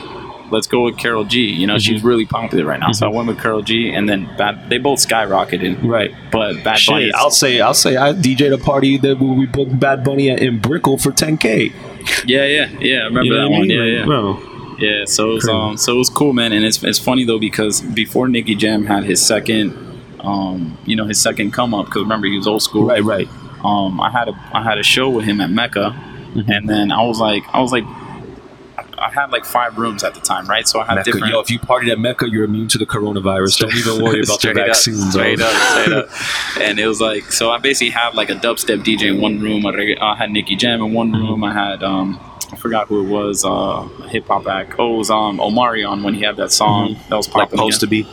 [0.51, 1.39] let's go with Karol G.
[1.41, 1.79] You know, Mm-hmm.
[1.79, 2.91] she's really popular right now.
[2.91, 4.69] So I went with Karol G, and then Bad.
[4.69, 6.13] They both skyrocketed, right.
[6.31, 7.11] but Bad Bunny.
[7.13, 10.59] I'll say, I'll say, I DJ'd a party that we booked Bad Bunny at in
[10.59, 11.71] Brickell for 10k.
[12.25, 12.99] yeah, yeah, yeah.
[12.99, 13.61] I remember You know that one.
[13.67, 13.69] mean?
[13.71, 14.05] Yeah, yeah.
[14.05, 14.39] bro.
[14.79, 17.39] Yeah, so it was um, so it was cool, man, and it's it's funny though
[17.39, 19.71] because before Nicky Jam had his second,
[20.19, 23.27] um, you know, his second come up because remember he was old school, Right, right.
[23.63, 25.95] Um, I had a I had a show with him at Mecca,
[26.33, 26.51] Mm-hmm.
[26.51, 27.83] and then I was like I was like
[29.03, 30.67] I had like five rooms at the time, right?
[30.67, 31.11] So I had Mecca.
[31.11, 31.33] different.
[31.33, 33.59] Yo, if you partied at Mecca, you're immune to the coronavirus.
[33.59, 35.11] Don't even worry about the up, vaccines.
[35.11, 36.09] straight up, straight up.
[36.61, 39.65] And it was like, so I basically had like a dubstep DJ in one room.
[39.65, 41.21] I had Nicky Jam in one Mm-hmm.
[41.27, 41.43] room.
[41.43, 42.19] I had, um,
[42.51, 44.75] I forgot who it was, uh, hip hop act.
[44.79, 47.37] Oh, it was um, Omarion when he had that song that was Mm-hmm.
[47.39, 48.07] Like supposed to be.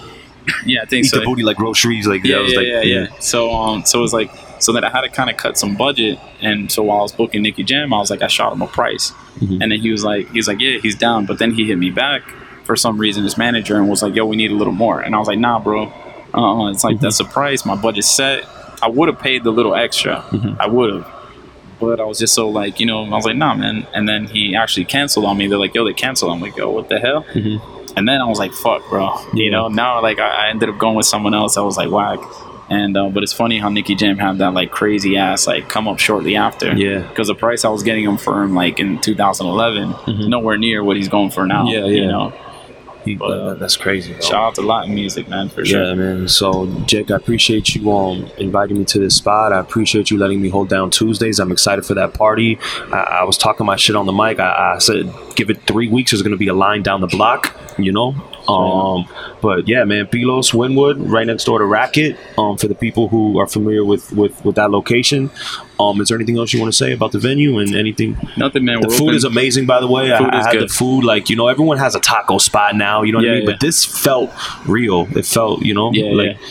[0.65, 1.19] Yeah, I think Eat so.
[1.21, 2.07] the booty like groceries.
[2.07, 3.07] Like yeah, that was yeah, like yeah, yeah.
[3.21, 4.31] So um, so it was like
[4.61, 7.13] so that I had to kind of cut some budget, and so while I was
[7.13, 9.61] booking Nicky Jam, I was like, I shot him a price, Mhm.
[9.63, 11.79] and then he was like, he was like, yeah, he's down, but then he hit
[11.79, 12.23] me back
[12.65, 15.15] for some reason, his manager, and was like, yo, we need a little more, and
[15.15, 15.87] I was like, nah, bro,
[16.35, 17.03] uh, it's like Mm-hmm.
[17.03, 18.45] that's the price, my budget's set.
[18.83, 20.61] I would have paid the little extra, Mm-hmm.
[20.61, 21.13] I would have.
[21.81, 23.87] But I was just so like, you know, I was like, nah, man.
[23.95, 25.47] And then he actually canceled on me.
[25.49, 26.31] They're like, yo, they canceled.
[26.31, 27.25] I'm like, yo, what the hell?
[27.97, 29.07] And then I was like, fuck, bro.
[29.33, 29.53] You Mm-hmm.
[29.53, 31.57] Know, now like I, I ended up going with someone else.
[31.57, 32.19] I was like, whack.
[32.71, 35.89] And uh, but it's funny how Nicky Jam had that like crazy ass like come
[35.89, 36.73] up shortly after.
[36.77, 37.01] Yeah.
[37.01, 40.97] Because the price I was getting him for him like in 2011, nowhere near what
[40.97, 41.65] he's going for now.
[41.65, 41.75] Mm-hmm.
[41.75, 42.11] Yeah, You yeah.
[42.11, 42.33] know.
[43.05, 44.13] He- But, uh, that's crazy.
[44.13, 44.21] bro.
[44.21, 45.83] Shout out to Latin music, man, for sure.
[45.85, 46.29] Yeah, man.
[46.29, 49.53] So, Jake, I appreciate you um inviting me to this spot.
[49.55, 51.41] I appreciate you letting me hold down Tuesdays.
[51.41, 52.59] I'm excited for that party.
[52.93, 54.39] I, I was talking my shit on the mic.
[54.39, 56.11] I, I said, give it three weeks.
[56.13, 57.57] There's gonna be a line down the block.
[57.79, 58.15] You know.
[58.51, 59.07] Um,
[59.41, 62.17] but yeah, man, Pilos, Wynwood, right next door to Racket.
[62.37, 65.31] Um, for the people who are familiar with with with that location.
[65.79, 68.17] Um, is there anything else you want to say about the venue and anything?
[68.37, 68.81] Nothing, man.
[68.83, 69.15] The We're food open.
[69.17, 70.13] is amazing, by the way.
[70.13, 70.69] I, Food I is had good.
[70.69, 71.05] the food.
[71.05, 73.03] Like you know, everyone has a taco spot now.
[73.03, 73.45] You know what Yeah, I mean?
[73.47, 73.53] yeah.
[73.53, 74.31] But this felt
[74.67, 75.07] real.
[75.17, 76.47] It felt, you know, Yeah, like yeah.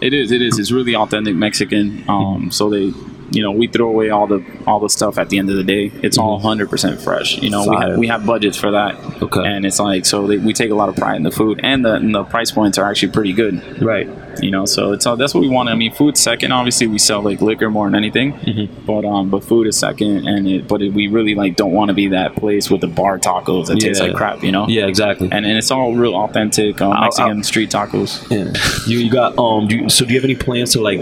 [0.00, 0.32] It is.
[0.32, 0.58] It is.
[0.58, 2.04] It's really authentic Mexican.
[2.08, 2.90] Um, so they,
[3.30, 5.64] you know, we throw away all the all the stuff at the end of the
[5.64, 5.90] day.
[6.02, 7.38] It's all hundred percent fresh.
[7.38, 7.82] You know, we Mm-hmm.
[7.90, 8.94] Have, we have budgets for that.
[9.22, 9.44] Okay.
[9.44, 11.84] And it's like so they, we take a lot of pride in the food, and
[11.84, 13.82] the and the price points are actually pretty good.
[13.82, 14.08] right.
[14.42, 15.68] You know, so it's all that's what we want.
[15.68, 16.50] I mean, food second.
[16.52, 18.84] Obviously, we sell like liquor more than anything, Mm-hmm.
[18.84, 21.88] but um, but food is second, and it, but it, we really like don't want
[21.88, 24.08] to be that place with the bar tacos that taste Yeah.
[24.08, 24.42] like crap.
[24.42, 24.66] You know.
[24.68, 25.28] Yeah, exactly.
[25.30, 28.28] And, and it's all real authentic I'll- Mexican I'll- street tacos.
[28.30, 28.52] Yeah.
[28.90, 29.68] You, you got um.
[29.68, 30.98] Do you, so do you have any plans to like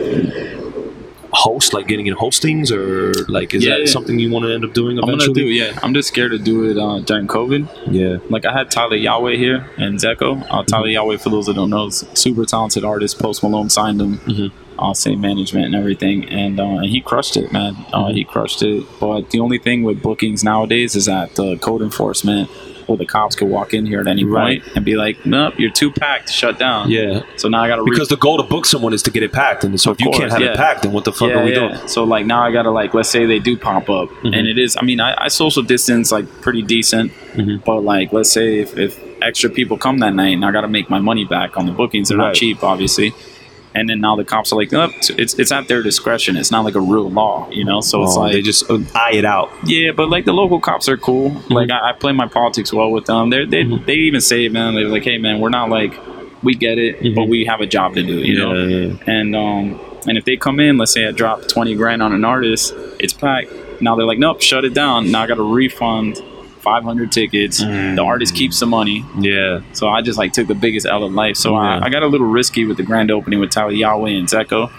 [1.32, 3.86] host, like getting in hostings, or like is Yeah, that yeah.
[3.86, 5.34] something you want to end up doing I'm eventually?
[5.34, 5.78] gonna do yeah.
[5.82, 7.68] I'm just scared to do it uh, during COVID.
[7.90, 8.18] Yeah.
[8.30, 10.42] Like I had Tyler Yaweh here and Zeko.
[10.50, 11.08] Uh, Tyler Mm-hmm.
[11.10, 13.18] Yaweh, for those that don't know, is super talented artist.
[13.18, 14.18] Post Malone signed him.
[14.18, 14.52] Mhm.
[14.78, 17.76] Uh, same management and everything, and uh, and he crushed it, man.
[17.92, 18.14] Uh, Mm-hmm.
[18.16, 18.84] He crushed it.
[19.00, 22.50] But the only thing with bookings nowadays is that the code enforcement
[22.86, 24.62] or the cops could walk in here at any Right.
[24.62, 26.30] point and be like, "Nope, you're too packed.
[26.32, 27.22] Shut down." Yeah.
[27.36, 29.32] So now I got to Because the goal to book someone is to get it
[29.32, 30.52] packed, and so if you course, can't have yeah.
[30.52, 31.76] it packed, then what the fuck are we doing?
[31.86, 34.34] So like now I gotta like let's say they do pop up Mm-hmm.
[34.34, 37.64] and it is I mean I, I social distance like pretty decent Mhm.
[37.64, 40.90] but like let's say if, if extra people come that night and I gotta make
[40.90, 42.26] my money back on the bookings they're Right.
[42.28, 43.12] not cheap obviously
[43.74, 46.64] and then now the cops are like oh, it's it's at their discretion it's not
[46.64, 49.24] like a real law you know so it's Oh, like they just uh, eye it
[49.24, 49.50] out.
[49.64, 51.30] yeah, but like the local cops are cool.
[51.30, 51.52] Mm-hmm.
[51.52, 53.30] Like I, I play my politics well with them.
[53.30, 55.94] They're, they they even say, man, they're like, hey, man, we're not like
[56.42, 58.50] we get it, but we have a job to do, you know.
[58.52, 58.70] Mm-hmm.
[58.70, 62.02] Yeah, yeah, And um and if they come in, let's say I drop twenty grand
[62.02, 63.50] on an artist, it's packed.
[63.80, 65.10] Now they're like, nope, shut it down.
[65.10, 66.20] Now I got to refund.
[66.62, 67.62] 500 tickets.
[67.62, 67.96] Mm.
[67.96, 69.04] The artist keeps the money.
[69.18, 69.60] Yeah.
[69.72, 71.36] So I just like took the biggest L of life.
[71.36, 71.58] So Yeah.
[71.80, 74.70] I, I got a little risky with the grand opening with Tyler Yaweh and Zeko,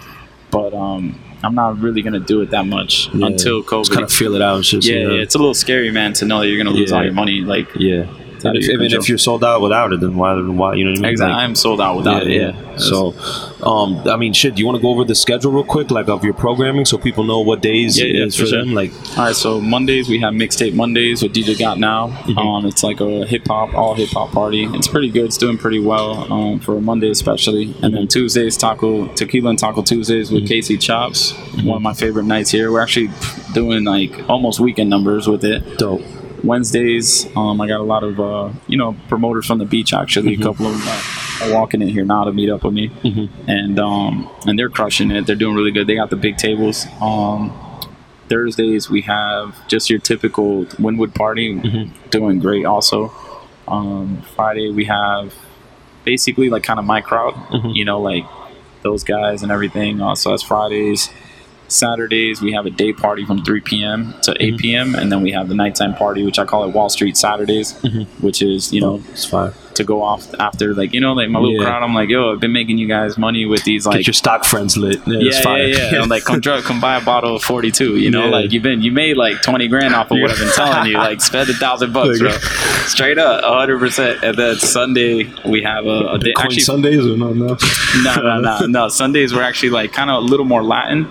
[0.51, 3.27] but um, I'm not really gonna do it that much Yeah.
[3.27, 3.81] until COVID.
[3.81, 6.25] Just kind of feel it out so Yeah, yeah, it's a little scary, man, to
[6.25, 7.41] know that you're gonna lose all your money.
[7.41, 8.05] Like, Yeah.
[8.45, 10.33] Out if, even if you're sold out without it, then why?
[10.41, 10.73] Why?
[10.75, 11.11] You know what I mean?
[11.11, 12.31] exactly, Like- I'm sold out without it.
[12.41, 12.77] Yeah.
[12.77, 13.13] So,
[13.61, 14.55] um, I mean, shit.
[14.55, 16.97] Do you want to go over the schedule real quick, like of your programming, so
[16.97, 18.59] people know what days Yeah, yeah, is for for sure.
[18.59, 18.73] them?
[18.73, 22.07] Like, all right, so Mondays we have mixtape Mondays with DJ Got Now.
[22.07, 22.37] Mm-hmm.
[22.37, 24.65] Um, it's like a hip hop, all hip hop party.
[24.65, 25.25] It's pretty good.
[25.25, 27.63] It's doing pretty well um, for a Monday especially.
[27.65, 27.95] And Mm-hmm.
[27.95, 31.33] then Tuesdays taco tequila and taco Tuesdays with Casey Chops.
[31.33, 31.67] Mm-hmm.
[31.67, 32.71] One of my favorite nights here.
[32.71, 33.09] We're actually
[33.53, 35.77] doing like almost weekend numbers with it.
[35.77, 36.01] dope.
[36.43, 39.93] Wednesdays, um, I got a lot of uh, you know promoters from the beach.
[39.93, 40.41] Actually, Mm-hmm.
[40.41, 42.91] a couple of them are walking in here now to meet up with me,
[43.47, 45.25] and um, and they're crushing it.
[45.25, 45.87] They're doing really good.
[45.87, 46.85] They got the big tables.
[47.01, 47.51] Um,
[48.29, 52.09] Thursdays we have just your typical Wynwood party, Mm-hmm.
[52.09, 52.65] doing great.
[52.65, 53.11] Also,
[53.67, 55.33] um, Friday we have
[56.03, 57.33] basically like kind of my crowd.
[57.33, 57.69] Mm-hmm.
[57.69, 58.25] You know, like
[58.81, 60.01] those guys and everything.
[60.01, 61.09] Uh, so that's Fridays.
[61.73, 64.13] Saturdays we have a day party from 3 p.m.
[64.21, 64.57] to 8 mm-hmm.
[64.57, 64.95] p.m.
[64.95, 68.03] and then we have the nighttime party, which I call it Wall Street Saturdays, mm-hmm.
[68.25, 69.53] which is you know It's fine.
[69.75, 71.65] To go off after like you know like my little Yeah.
[71.65, 71.83] crowd.
[71.83, 74.43] I'm like, yo, I've been making you guys money with these like Get your stock
[74.45, 75.01] friends lit.
[75.05, 76.01] Yeah, yeah, yeah, yeah.
[76.03, 77.97] Like, come drug, come buy a bottle of 42.
[77.97, 78.31] You know, Yeah.
[78.31, 80.97] like you've been, you made like 20 grand off of what I've been telling you.
[80.97, 82.31] Like, spend a thousand bucks, bro.
[82.87, 83.79] Straight up, 100.
[83.79, 86.33] percent And then Sunday we have a, a day.
[86.37, 87.57] Actually, Sundays or no, no.
[88.03, 88.87] no, no, no, no.
[88.89, 91.07] Sundays we're actually like kind of a little more Latin.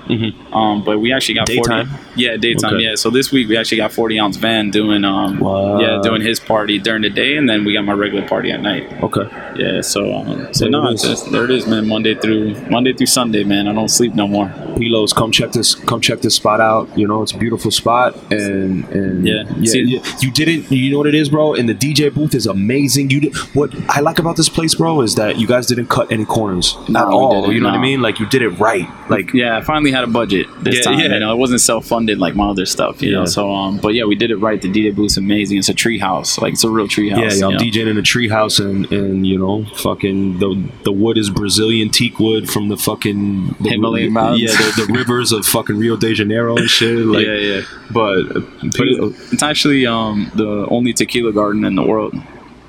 [0.53, 1.63] Um, but we actually got Mm-hmm.
[1.63, 1.87] Daytime?
[1.89, 2.21] 40.
[2.23, 2.75] Yeah, daytime.
[2.75, 2.85] Okay.
[2.85, 2.95] Yeah.
[2.95, 5.81] So this week we actually got 40 ounce van doing um, Wow.
[5.81, 8.61] yeah, doing his party during the day, and then we got my regular party at
[8.61, 9.03] night.
[9.03, 9.27] Okay.
[9.57, 9.81] Yeah.
[9.81, 11.89] So um, so no, it just, there it is, man.
[11.89, 13.69] Monday through Monday through Sunday, man.
[13.69, 14.47] I don't sleep no more.
[14.77, 15.75] Pilos, come check this.
[15.75, 16.97] Come check this spot out.
[16.97, 19.45] You know, it's a beautiful spot, and and Yeah.
[19.59, 20.17] yeah, See- yeah.
[20.21, 20.71] You didn't.
[20.71, 21.55] You know what it is, bro.
[21.55, 23.11] And the DJ booth is amazing.
[23.11, 26.11] You did, what I like about this place, bro, is that you guys didn't cut
[26.13, 27.53] any corners No, at all.
[27.53, 28.01] You know what I mean?
[28.03, 28.87] Like you did it right.
[29.11, 30.99] Like Yeah, I finally had a budget this Yeah, time.
[31.01, 31.15] yeah.
[31.15, 33.03] You know, it wasn't self funded like my other stuff.
[33.03, 33.19] You Yeah.
[33.21, 34.61] know, so um, but yeah, we did it right.
[34.61, 35.59] The DJ booth's amazing.
[35.59, 36.39] It's a tree house.
[36.39, 37.41] Like it's a real tree yeah, house.
[37.41, 37.65] y'all you know?
[37.65, 38.03] DJing in a
[38.49, 42.77] treehouse, and and you know, fucking the the wood is Brazilian teak wood from the
[42.77, 44.43] fucking the, Himalayan mountains.
[44.43, 46.99] Yeah, the, the rivers of fucking Rio de Janeiro and shit.
[46.99, 47.61] Like, yeah, yeah.
[47.91, 52.15] But, But it- it's actually um, the only tequila garden in the world.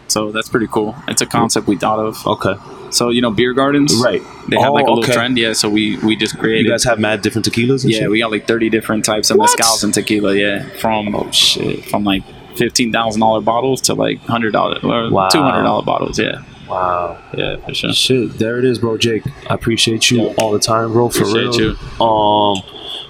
[0.09, 0.95] So that's pretty cool.
[1.07, 2.27] It's a concept we thought of.
[2.27, 2.55] okay,
[2.91, 4.21] So you know, beer gardens, Right.
[4.49, 5.13] They have Oh, like a little okay.
[5.13, 5.53] trend, yeah.
[5.53, 6.65] So we we just created.
[6.65, 7.83] you guys have mad different tequilas.
[7.83, 8.11] And yeah, shit?
[8.11, 9.49] we got like thirty different types of What?
[9.57, 10.35] mezcals and tequila.
[10.35, 11.85] Yeah, from Oh shit.
[11.85, 12.23] from like
[12.55, 15.29] fifteen thousand dollar bottles to like hundred dollar or Wow.
[15.29, 16.19] two hundred dollar bottles.
[16.19, 17.17] Yeah, Wow.
[17.37, 17.93] yeah, for sure.
[17.93, 18.97] Shit, there it is, bro.
[18.97, 20.33] Jake, I appreciate you Yeah.
[20.39, 21.09] all the time, bro.
[21.09, 22.01] For Appreciate real.
[22.07, 22.61] Um,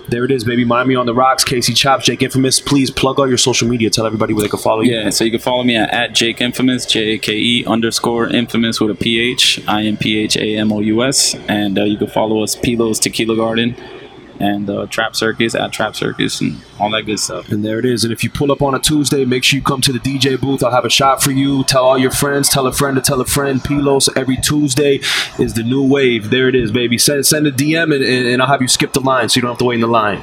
[0.10, 0.66] there it is, baby.
[0.66, 1.46] Miami on the rocks.
[1.46, 2.64] Casey Chops, Jake Imphamous.
[2.64, 3.90] Please plug all your social media.
[3.90, 4.92] Tell everybody where they can follow you.
[4.94, 8.28] Yeah, so you can follow me at, at Jake Imphamous, J A K E underscore
[8.28, 11.80] Infamous with a P H, I M P H A M O U S, and
[11.80, 13.76] uh, you can follow us Pilos Tequila Garden
[14.44, 17.50] and uh, Trap Circus at Trap Circus and all that good stuff.
[17.50, 18.04] And there it is.
[18.04, 20.40] And if you pull up on a Tuesday, make sure you come to the DJ
[20.40, 20.64] booth.
[20.64, 21.64] I'll have a shot for you.
[21.64, 22.50] Tell all your friends.
[22.50, 23.62] Tell a friend to tell a friend.
[23.62, 25.00] Pilos every Tuesday
[25.40, 26.30] is the new wave.
[26.30, 26.98] There it is, baby.
[26.98, 29.52] Send send a DM and, and, I'll have you skip the line so you don't
[29.52, 30.22] have to wait in the line.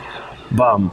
[0.51, 0.93] Bum.